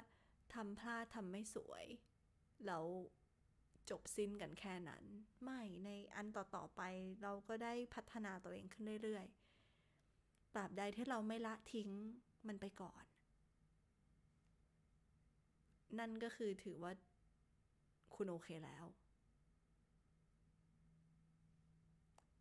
[0.55, 1.85] ทำพลาดทำไม่สวย
[2.65, 2.85] แล้ว
[3.89, 5.03] จบสิ้นกันแค่นั้น
[5.43, 6.81] ไม่ในอันต่อๆไป
[7.21, 11.89] เราก็ได้พัฒนาตัวเองขึ้นเรื่อยๆตราบใดที่เราไม่ละทิ้ง
[12.47, 13.03] มันไปก่อน
[15.99, 16.91] นั่นก็คือถือว่า
[18.15, 18.85] คุณโอเคแล้ว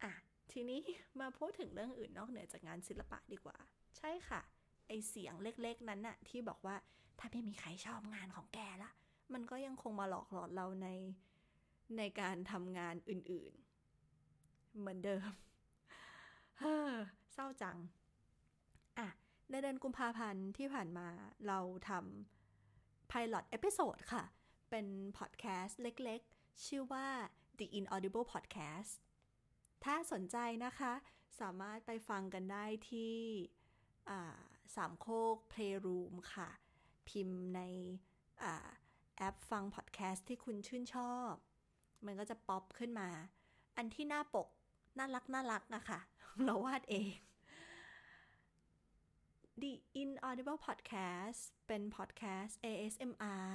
[0.02, 0.12] อะ
[0.52, 0.80] ทีนี้
[1.20, 3.56] มาพูดถึงเรื่องอื่นนอกเหนือจากงานศิลปะดีกว่า
[3.98, 4.40] ใช่ค่ะ
[4.88, 6.76] ไอเสียงเล็กๆนั้นน่ะที่บอกว่า
[7.21, 8.93] ถ้าไม่มีใครชอบงานของแกละ
[9.33, 10.89] มันก็ยังคงมาหลอกหลอนเราใน
[11.99, 15.31] ในการทำงานอื่นๆ เหมือนเดิม
[16.59, 16.91] เฮ้อ
[17.33, 17.79] เศร้าจัง
[18.99, 19.09] อะ
[19.51, 21.09] ในเดือนกุมภาพันธ์ที่ผ่านมา
[21.47, 21.59] เรา
[21.89, 24.25] ทำ Pilot Episode ค่ะ
[24.71, 24.87] เป็น
[25.18, 27.07] พอดแคสต์เล็กๆ ชื่อว่า
[27.59, 28.93] The Inaudible Podcast
[29.85, 30.93] ถ้าสนใจนะคะ
[31.41, 33.16] สามารถไปฟังกันได้ที่
[34.77, 36.51] สามโคก Playroom ค่ะ
[37.11, 37.61] พิมพ์ใน
[39.18, 41.32] แอปฟังพอดแคสต์ที่คุณชื่นชอบ
[42.06, 43.08] มันก็จะป๊อปขึ้นมา
[43.76, 44.48] อันที่หน้าปก
[44.98, 46.00] น่ารักน่ารักนะค่ะ
[46.44, 47.12] เราวาดเอง
[49.62, 53.54] The Inaudible Podcast เป็นพอดแคสต์ ASMR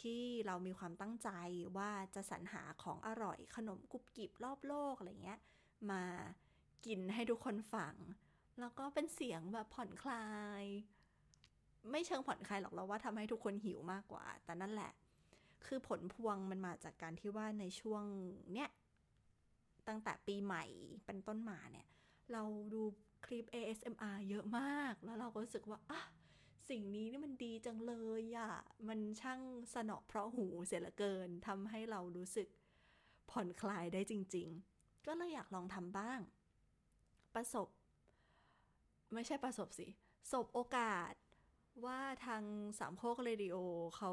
[0.00, 1.28] ที่เรามีความตั้งใจ
[1.76, 5.40] ว่าจะสรรหาของอร่อยขนมกรุบกริบรอบโลกอะไรเงี้ย
[5.90, 6.04] มา
[6.86, 7.94] กินให้ทุกคนฟัง
[8.60, 10.26] แล้วก็เป็นเสียงแบบผ่อนคลา
[10.62, 10.64] ย
[11.90, 14.92] ไม่เชิงผ่อนคลายหรอกเราว่าทำให้ทุกคนหิวมากกว่า แต่นั่นแหละ
[15.66, 18.04] คือผลพวงมันมาจากการที่ว่าในช่วง
[18.52, 18.70] เนี้ย
[19.88, 20.64] ตั้งแต่ปีใหม่
[21.06, 21.86] เป็นต้นมาเนี่ย
[22.32, 22.42] เรา
[22.74, 22.82] ดู
[23.24, 26.02] คลิป ASMR เยอะมาก แล้วเราก็รู้สึกว่าอะ
[26.70, 28.52] สิ่งนี้นี่มันดีจังเลยอะ
[28.88, 29.40] มันช่าง
[29.74, 32.48] เสนาะเพราะหูเสียเหลือเกินทำให้เรารู้สึก
[33.30, 36.20] ผ่อนคลายได้จริง ๆ ก็เลยอยากลองทำบ้าง
[37.34, 37.68] ประสบ
[39.14, 39.86] ไม่ใช่ประสบสิ
[40.32, 41.12] สบโอกาส
[41.84, 42.42] ว่าทาง
[42.78, 43.56] สามโคกเรดิโอ
[43.96, 44.10] เขา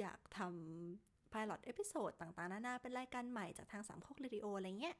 [0.00, 4.96] อยากทำพาย l o t เอพิโซดต่างๆ นานาเป็นรายการใหม่จากทางสามโคกเรดิโออะไรเงี้ย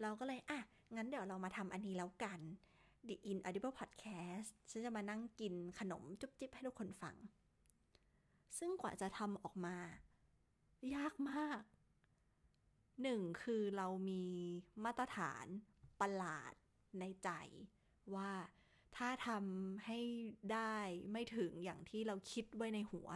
[0.00, 0.60] เราก็เลย อะ
[0.96, 2.40] งั้นเดี๋ยวเรามาทำอันนี้แล้วกัน
[3.08, 7.16] The Inaudible Podcast ฉันจะมานั่งกินขนมจุ๊บจิ๊บให้ทุกคนฟัง
[8.58, 9.76] ซึ่งกว่าจะทำออกมา
[10.94, 11.62] ยากมาก
[13.02, 14.24] หนึ่งคือเรามี
[14.84, 15.46] มาตรฐาน
[16.00, 16.52] ประหลาด
[17.00, 17.30] ในใจ
[18.14, 18.30] ว่า
[18.96, 20.00] ถ้าทำให้
[20.52, 20.76] ได้
[21.12, 23.08] ไม่ถึงอย่างที่เราคิดไว้ในหัว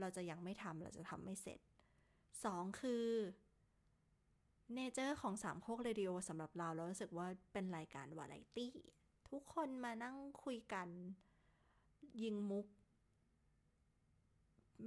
[0.00, 1.60] เราจะยังไม่ทำเราจะทำไม่เสร็จ
[2.44, 3.06] สองคือ
[4.74, 8.74] nature ของสามโคกเรดิโอสำหรับเราเรารู้สึกว่าเป็นรายการวาไรตี้
[9.30, 10.88] ทุกคนมานั่งคุยกัน
[12.22, 12.66] ยิงมุก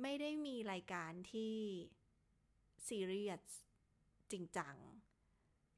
[0.02, 1.56] ไม่ได้มีรายการที่
[2.88, 3.44] ซีเรียส
[4.32, 4.76] จริงจัง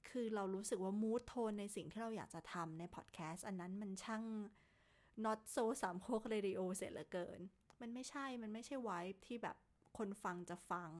[0.09, 4.23] คือเรารู้สึกว่า mood tone ในสิ่งที่เราอยากจะทำในพอดแคสต์อันนั้นมันช่าง
[5.25, 7.39] not so สามโคกเรดิโอเสียเหลือเกิน
[7.81, 9.57] มันไม่ใช่ มันไม่ใช่ไวท์ที่แบบ
[9.97, 10.91] คนฟังจะฟัง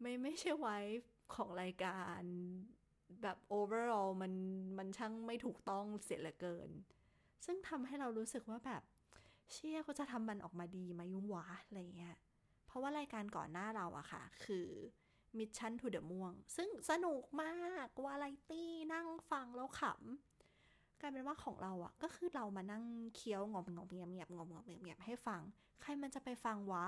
[0.00, 2.22] ไม่ไม่ใช่ไวท์ของรายการ
[3.22, 4.32] แบบ overall มัน
[4.78, 6.70] มันช่างไม่ถูกต้องเสียเหลือเกิน
[7.44, 8.82] ซึ่งทำให้เรารู้สึกว่าแบบ
[9.50, 12.16] เชี่ยเขาจะทำมันออกมาดีมยุ่งวะอะไรเงี้ย
[12.66, 14.66] เพราะว่ารายการก่อนหน้าเราอะค่ะ คือ
[15.38, 17.52] Mission to the ม่วง ซึ่งสนุกมา
[17.86, 22.84] ก วาไรตี้นั่งฟังแล้วขำกลายเป็นว่าของเราอะก็คือเรามานั่ง
[23.16, 25.40] เคี้ยวงอมงอมเงียบเงียบงอมงอมเงียบเงียบให้ฟัง
[25.82, 26.86] ใครมันจะไปฟังวะ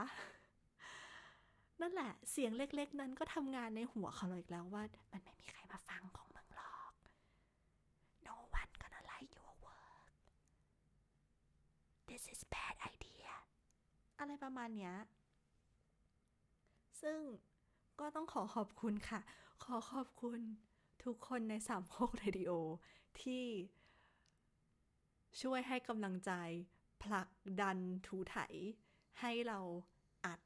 [1.80, 4.82] นั่นแหละ เสียงเล็กๆ นั้นก็ทำงานในหัวเขาเลยแล้วว่า
[5.12, 6.92] มันไม่มีใครมาฟังของมึงหรอก
[8.26, 10.12] no one gonna like your work
[12.08, 13.32] this is bad idea
[14.18, 14.94] อะไรประมาณเนี้ย
[17.02, 17.18] ซึ่ง
[18.00, 19.20] ก็ต้องขอขอบคุณค่ะ
[19.64, 20.40] ขอขอบคุณ
[21.04, 22.52] ทุกคนในสามโคกเรดิโอ
[23.20, 23.44] ที่
[25.40, 26.32] ช่วยให้กำลังใจ
[27.02, 27.28] ผลัก
[27.60, 28.36] ดันถูไถ
[29.20, 29.58] ให้เรา
[30.24, 30.40] อัด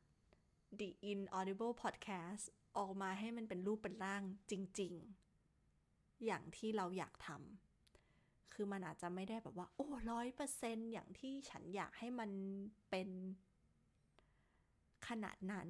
[0.78, 2.44] The Inaudible Podcast
[2.76, 4.94] ออกมาให้มันเป็นรูปเป็นร่างจริง
[5.58, 12.30] ๆ อย่างที่เราอยากทำคือมันอาจจะไม่ได้แบบว่า โอ้ร้อยเปอร์เซนอย่างที่ฉันอยากให้มัน
[12.90, 13.08] เป็น
[15.08, 15.68] ขนาดนั้น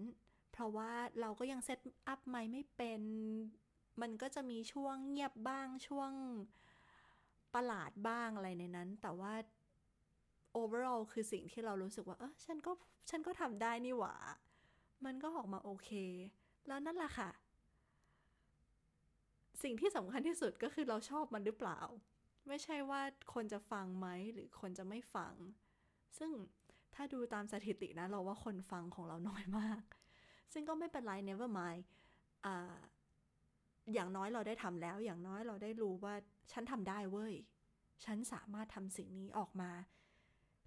[0.52, 3.02] เพราะว่าเราก็ยังเซตอัพไม่ไม่เป็น
[4.00, 6.12] มันก็จะมีช่วงเงียบบ้างช่วง
[7.54, 9.32] ประหลาดบ้างอะไรในนั้น แต่ว่า
[10.60, 12.72] overall คือสิ่งที่เรารู้สึกว่า เออฉันก็
[13.10, 14.14] ฉันก็ทำได้นี่หว่า
[15.04, 15.90] มันก็ออกมาโอเค
[16.66, 17.30] แล้วนั่นแหละค่ะ
[19.62, 21.80] สิ่งที่สำคัญที่สุดก็คือเราชอบมันหรือเปล่า
[22.48, 23.00] ไม่ใช่ว่า
[23.34, 25.34] คนจะฟังไหมหรือคนจะไม่ฟัง
[26.18, 26.30] ซึ่ง
[26.94, 29.82] ถ้าดูตามสถิตินะ เราว่าคนฟังของเราน้อยมาก
[30.52, 31.82] ซึ่งก็ไม่เป็นไร never mind
[32.46, 32.48] อ
[33.94, 36.14] อย่างน้อยเราได้ทำแล้ว อย่างน้อยเราได้รู้ว่า
[36.52, 37.34] ฉันทำได้เว้ย
[38.04, 39.70] ฉันสามารถทำสิ่งนี้ออกมา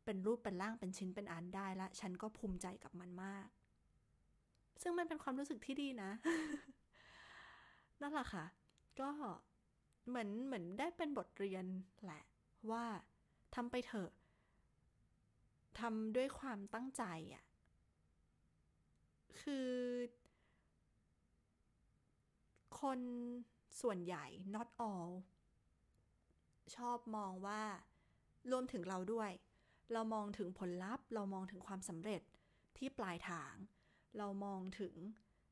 [0.06, 3.48] เป็นรูปเป็นร่างเป็นชิ้นเป็นอันได้ละ ฉันก็ภูมิใจกับมันมาก
[4.82, 6.12] ซึ่งมันเป็นความรู้สึกที่ดีนะ
[8.02, 8.46] นั่นแหละค่ะ
[9.02, 9.10] ก็
[10.08, 11.66] เหมือนเหมือนได้เป็นบทเรียน
[12.04, 12.24] แหละ
[12.72, 12.84] ว่า
[13.56, 14.12] ทำไปเถอะ
[15.80, 17.04] ทำด้วยความตั้งใจ
[17.34, 17.44] อะ่ะ
[19.42, 19.70] คือ
[22.82, 23.00] คน
[23.82, 24.26] ส่วนใหญ่
[24.56, 25.12] not all
[26.76, 27.64] ชอบมองว่า
[28.52, 29.32] รวมถึงเราด้วย
[29.94, 32.22] เรามองถึงผลลัพธ์ เรามองถึงความสำเร็จ
[32.78, 33.54] ที่ปลายทาง
[34.18, 34.96] เรามองถึง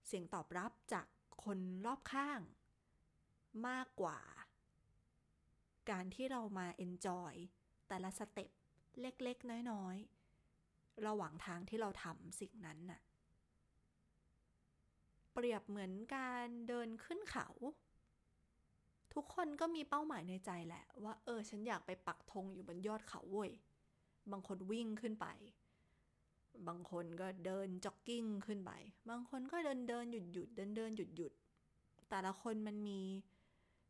[0.08, 1.06] เสียงตอบรับจาก
[1.44, 2.42] คนรอบข้าง
[3.68, 4.20] มากกว่า
[5.92, 7.34] การที่เรามา enjoy
[7.88, 8.52] แต่ละสเต็ป
[9.02, 13.02] เล็กๆ น้อยๆ ระหว่างทางที่เราทำสิ่งนั้นน่ะ
[15.40, 17.48] เปรียบเหมือนการเดินขึ้นเขา
[19.14, 23.52] ทุกคนก็มีเป้าหมายในใจแหละ ว่าเออ ฉันอยากไปปักธงอยู่บนยอดเขาเว้ย
[24.32, 25.28] บางคนวิ่งขึ้นไป
[26.68, 28.72] บางคนก็เดินจ็อกกิ้งขึ้นไป
[29.10, 31.34] บางคนก็เดินเดินหยุดหยุดเดินเดินหยุดหยุด
[32.10, 33.02] แต่ละคนมันมี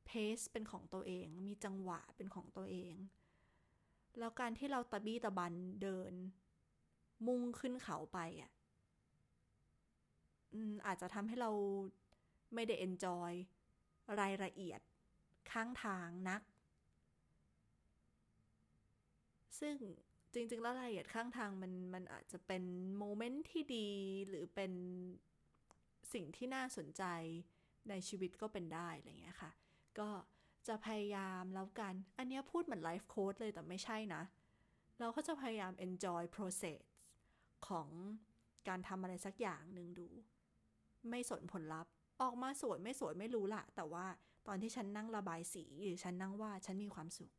[0.06, 2.94] เพสเป็นของตัวเอง มีจังหวะเป็นของตัวเอง
[4.20, 6.14] แล้วการที่เราตะบี้ตะบันเดิน
[7.28, 8.52] มุ่งขึ้นเขาไปอะ
[10.88, 11.52] อาจจะทำให้เรา
[12.54, 13.32] ไม่ได้เอนจอย
[14.20, 14.82] รายละเอียด
[15.52, 16.42] ข้างทางนัก
[19.60, 19.76] ซึ่ง
[20.34, 22.64] จริง ๆ แล้วรายละเอียดข้างทางมันมันอาจจะเป็น
[22.98, 23.90] โมเมนต์ที่ดี
[24.30, 24.72] หรือเป็น
[26.14, 27.04] สิ่งที่น่าสนใจ
[27.90, 29.52] ในชีวิตก็เป็นได้อะไรเงี้ยค่ะ
[30.00, 30.10] ก็
[30.68, 34.24] จะพยายามแล้วกัน อันนี้พูดเหมือนไลฟ์โค้ดเลยแต่ไม่ใช่นะ
[35.00, 36.82] เราก็จะพยายาม enjoy process
[37.68, 37.90] ของ
[38.68, 40.08] การทำอะไรสักอย่างหนึ่งดู
[41.10, 41.92] ไม่สนผลลัพธ์
[42.22, 44.06] ออกมาสวยไม่สวยไม่รู้ละแต่ว่า
[44.48, 47.32] ตอนที่ฉันนั่งระบายสีหรือฉันนั่งว่าฉันมีความสุข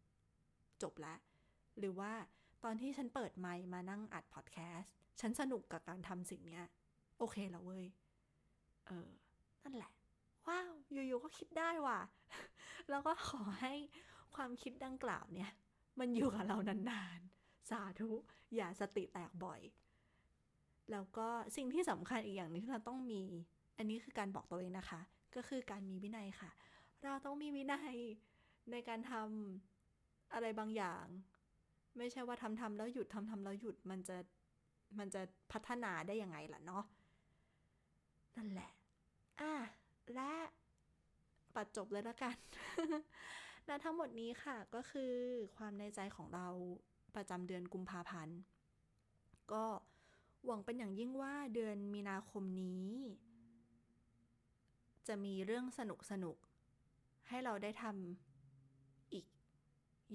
[0.83, 1.19] จบแล้ว
[1.79, 2.13] หรือว่า
[2.65, 6.61] ตอนที่ฉันเปิดไมค์มานั่งอัดพอดแคสต์ฉันสนุกกับการทำสิ่งนี้
[7.19, 7.85] โอเคแล้วเว้ย
[8.87, 9.09] เออ
[9.63, 9.91] นั่นแหละ
[10.47, 12.01] ว้าว อยู่ๆก็คิดได้ว่ะ
[12.91, 13.75] แล้วก็ขอให้
[14.35, 15.51] ความคิดดังกล่าวเนี่ย
[15.99, 18.11] มันอยู่กับเรานานๆ สาธุ
[18.55, 19.61] อย่าสติแตกบ่อย
[20.93, 21.27] แล้วก็
[21.57, 23.23] สิ่งที่สำคัญอีกอย่างนึงที่เราต้องมี
[23.79, 25.01] อันนี้คือการบอกตัวเองนะคะ
[25.37, 26.51] ก็คือการมีวินัยค่ะ
[27.05, 27.95] เราต้องมีวินัย
[28.71, 31.05] ในการทำอะไรบางอย่าง
[31.99, 34.17] ไม่ใช่ว่าทำทำแล้วหยุดทำทำแล้วหยุดมันจะ
[34.99, 35.23] มันจะ
[35.53, 36.85] พัฒนาได้ยังไงล่ะเนาะ
[38.37, 38.71] นั่นแหละ
[39.41, 39.53] อะ
[40.15, 40.31] และ
[41.55, 42.37] ปัดจบเลยแล้วกัน
[43.67, 45.13] และทั้งหมดนี้ค่ะก็คือ
[45.57, 46.47] ความในใจของเรา
[47.15, 48.39] ประจำเดือนกุมภาพันธ์
[49.53, 49.65] ก็
[50.47, 52.89] หวังเป็นอย่างยิ่งว่าเดือนมีนาคมนี้
[55.07, 56.37] จะมีเรื่องสนุกสนุก
[57.29, 59.27] ให้เราได้ทำอีก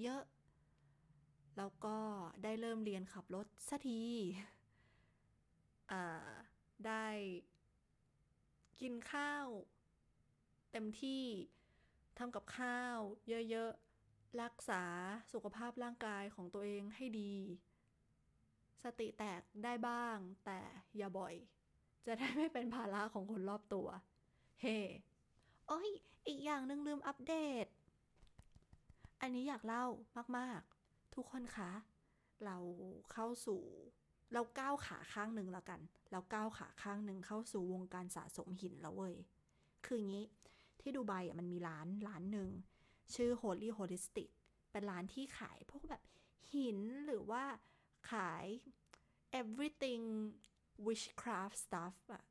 [0.02, 0.22] เยอะ
[1.56, 1.98] แล้วก็
[2.42, 4.02] ได้เริ่มเรียนขับรถสักที
[6.86, 7.06] ได้
[8.80, 9.46] กินข้าว
[10.72, 11.24] เต็มที่
[12.18, 12.98] ทำกับข้าว
[13.50, 14.82] เยอะๆ รักษา
[15.32, 17.34] สุขภาพร่างกายของตัวเองให้ดี
[18.84, 20.58] สติแตกได้บ้าง แต่
[20.96, 21.34] อย่าบ่อย
[22.06, 23.88] จะได้ไม่เป็นภาระของคนรอบตัว
[24.60, 24.78] เฮ้
[25.68, 25.90] โอ้ย
[26.28, 27.66] อีกอย่างหนึ่งลืมอัปเดต
[29.20, 29.84] อันนี้อยากเล่า
[30.38, 30.60] มาก
[31.14, 31.70] ทุกคนคะ
[32.44, 32.56] เรา
[33.12, 33.62] เข้าสู่
[34.32, 35.80] เราก้าวขาข้างหนึ่งแล้วกัน
[36.10, 39.14] เราก้าวขาข้างหนึ่งเข้าสู่วงการสะสมหินแล้วเว้ย
[39.86, 40.24] คืองี้
[40.80, 42.50] ที่ดูไบอะมันมีร้านร้านหนึ่ง
[43.14, 44.30] ชื่อ Holy Holistic
[44.70, 46.02] เป็นร้านที่ขายพวกแบบ
[46.54, 47.44] หินหรือว่า
[48.10, 48.46] ขาย
[49.40, 50.04] everything
[50.86, 52.24] witchcraft stuff อะ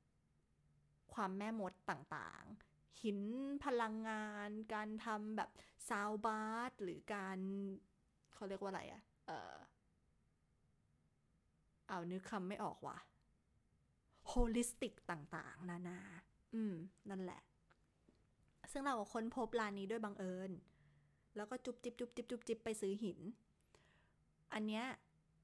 [1.13, 3.19] ความแม่มดต่างๆ หิน
[3.65, 5.49] พลังงาน การทำแบบ
[5.89, 7.37] ซาวบาร์หรือการ
[8.33, 9.55] เขาเรียกว่าอะไรอะเออ
[11.87, 12.97] เอานึกคำไม่ออกว่ะ
[14.31, 15.99] holistic ต่างๆ นานา
[16.53, 16.75] อืม
[17.09, 17.41] นั่นแหละ
[18.71, 20.51] ซึ่งเราค้นพบร้านนี้ด้วยบังเอิญ
[21.35, 23.19] แล้วก็จุบจิบจุบจิบจุบจิบไปซื้อหิน
[24.53, 24.85] อันเนี้ย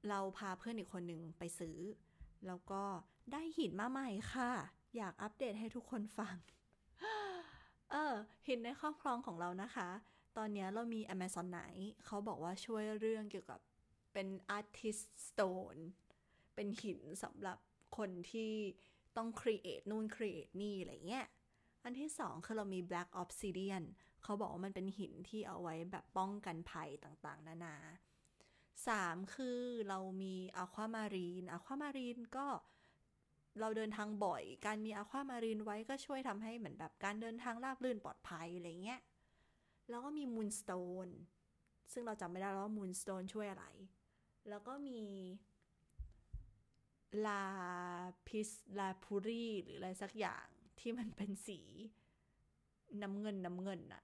[0.08, 1.78] เราพาเพื่อนอีกคนหนึ่งไปซื้อ
[2.46, 2.82] แล้วก็
[3.32, 4.50] ได้หินมาใหม่ค่ะ
[4.96, 6.36] อยากอัปเดตให้ทุกคนฟัง
[7.90, 8.14] เออ
[8.46, 9.88] หินในครอบครองของเรานะคะ
[10.36, 11.62] ตอนนี้เรามี Amazon ไหน
[12.04, 13.60] เขาบอกว่าช่วยเรื่องเกี่ยวกับ
[14.12, 14.28] เป็น
[14.58, 15.80] artist stone
[16.54, 17.58] เป็นหินสำหรับ
[17.96, 18.52] คนที่
[19.16, 21.26] ต้อง create นู่น create นี่ อะไรเงี้ย
[21.84, 23.84] อันที่สองคือเรามี black obsidian
[24.22, 28.09] เขาบอกว่ามันเป็นหินที่เอาไว้แบบป้องกันภัยต่างๆ นานาสา
[29.14, 29.58] มคือ
[29.88, 32.46] เรามี aquamarine aquamarine ก็
[33.60, 39.00] เราเดินทางบ่อย การมี aquamarine ไว้ก็ช่วยทำให้เหมือนแบบการเดินทางราบรื่นปลอดภัยอะไรเงี้ย
[39.88, 41.08] แล้วก็มี moonstone
[41.92, 43.66] ซึ่งเราจำไม่ได้แล้วว่า moonstone ช่วยอะไร
[44.48, 45.00] แล้วก็มี
[47.26, 47.44] ลา
[48.26, 50.46] พิสลาพูรีหรืออะไรสักอย่าง
[50.80, 51.60] ที่มันเป็นสี
[53.02, 54.02] น้ำเงินน้ำเงินอะ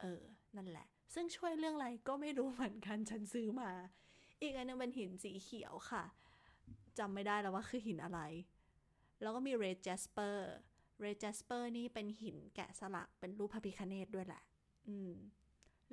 [0.00, 0.22] เออ
[0.56, 3.70] นั่นแหละ ซึ่งช่วยเรื่องอะไรก็ไม่รู้เหมือนกันฉันซื้อมา
[4.42, 6.04] อีกอันนึงเป็นหินสีเขียวค่ะ
[6.98, 8.20] จำไม่ได้แล้วว่าคือหินอะไร
[9.22, 10.50] แล้วก็มีเรดแจสเปอร์
[11.00, 14.42] เรดแจสเปอร์นี่เป็นหินแกะสลักเป็นรูปพระพิคเนตด้วยแหละ
[14.88, 15.12] อืม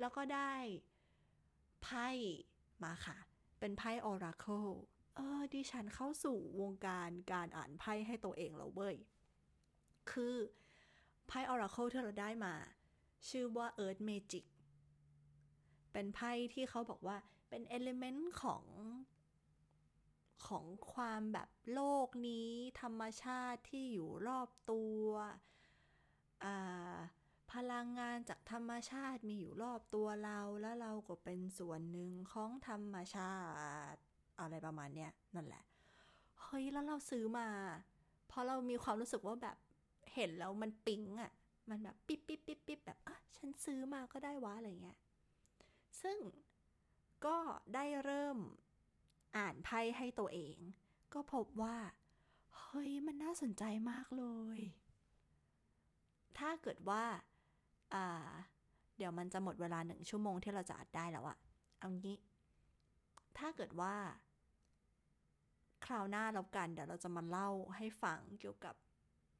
[0.00, 0.54] แล้วก็ได้
[1.82, 2.08] ไพ่
[2.82, 3.16] มาค่ะ
[3.60, 4.66] เป็นไพ่ oracle
[5.16, 8.96] เออดิฉันเข้าสู่วงการการอ่านไพ่ให้ตัวเองแล้วเว้ย
[10.10, 10.34] คือ
[11.26, 12.54] ไพ่ oracle ที่เราได้มา
[13.28, 14.44] ชื่อว่า Earth Magic
[15.98, 17.16] เป็นไพ่ที่เขาบอกว่า
[17.48, 18.64] เป็น element ของ
[20.46, 22.48] ของความแบบโลกนี้
[22.82, 25.06] ธรรมชาติที่อยู่รอบตัว
[27.52, 33.34] พลังงานจากธรรมชาติมีอยู่รอบตัวเราแล้วเราก็เป็นส่วนหนึ่งของธรรมชา
[33.92, 34.00] ติ
[34.40, 35.64] อะไรประมาณเนี้ยนั่นแหละ
[36.42, 37.48] เฮ้ย แล้วเราซื้อมา
[38.30, 39.56] พราะเรามีความรู้สึกว่าแบบ
[40.14, 41.32] เห็นแล้วมันปิ๊งอะ่ะ
[41.68, 44.98] มันแบบปิ๊บปิ๊บปิ๊บปิ๊บแบบอะฉันซื้อมาก็ได้วะอะไรเงี้ย
[46.02, 46.18] ซึ่ง
[47.26, 47.38] ก็
[47.74, 48.38] ได้เริ่ม
[49.36, 50.56] อ่านไพ่ให้ตัวเอง
[51.14, 51.76] ก็พบว่า
[52.58, 54.24] เฮ้ย มันน่าสนใจมากเล
[54.56, 54.58] ย
[56.38, 57.04] ถ้าเกิดว่า
[57.94, 58.30] อ่า
[58.96, 61.38] เดี๋ยวมันจะหมดเวลาหนึ่งชั่วโมงที่เราจะอัดได้แล้วอะ
[61.78, 62.16] เอางี้
[63.38, 63.94] ถ้าเกิดว่า
[65.84, 68.74] คราวหน้าแล้วกัน เดี๋ยวเราจะมาเล่าให้ฟังเกี่ยวกับ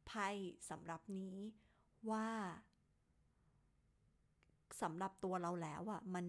[0.06, 0.28] ไพ่
[0.70, 1.36] สำหรับนี้
[2.10, 2.28] ว่า
[4.82, 6.26] สำหรับตัวเราแล้วอะ่ะมัน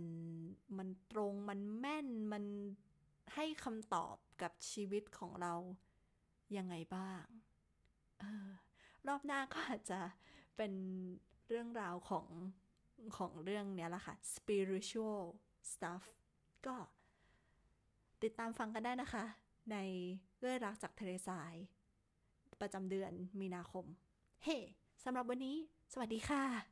[0.78, 2.44] มันตรงมันแม่นมัน
[3.36, 5.54] ให้คำตอบกับชีวิตของเรา
[6.58, 7.24] ยังไงบ้าง
[8.22, 8.50] ออ
[9.08, 10.00] รอบหน้าก็อาจจะ
[10.58, 10.74] เป็น
[11.48, 12.28] เรื่องราวของ
[13.18, 15.22] ของเรื่องเนี้ยแหละค่ะ spiritual
[15.72, 16.04] stuff
[16.66, 16.76] ก็
[18.24, 19.26] ติดตามฟังกันได้นะคะ
[19.72, 19.78] ใน
[20.40, 21.54] เรื่อยรักจากทะเลทราย
[22.62, 23.86] ประจำเดือนมีนาคม
[24.44, 24.64] เฮ้ hey,
[25.04, 25.58] สำหรับวันนี้
[25.94, 26.69] สวัสดีค่ะ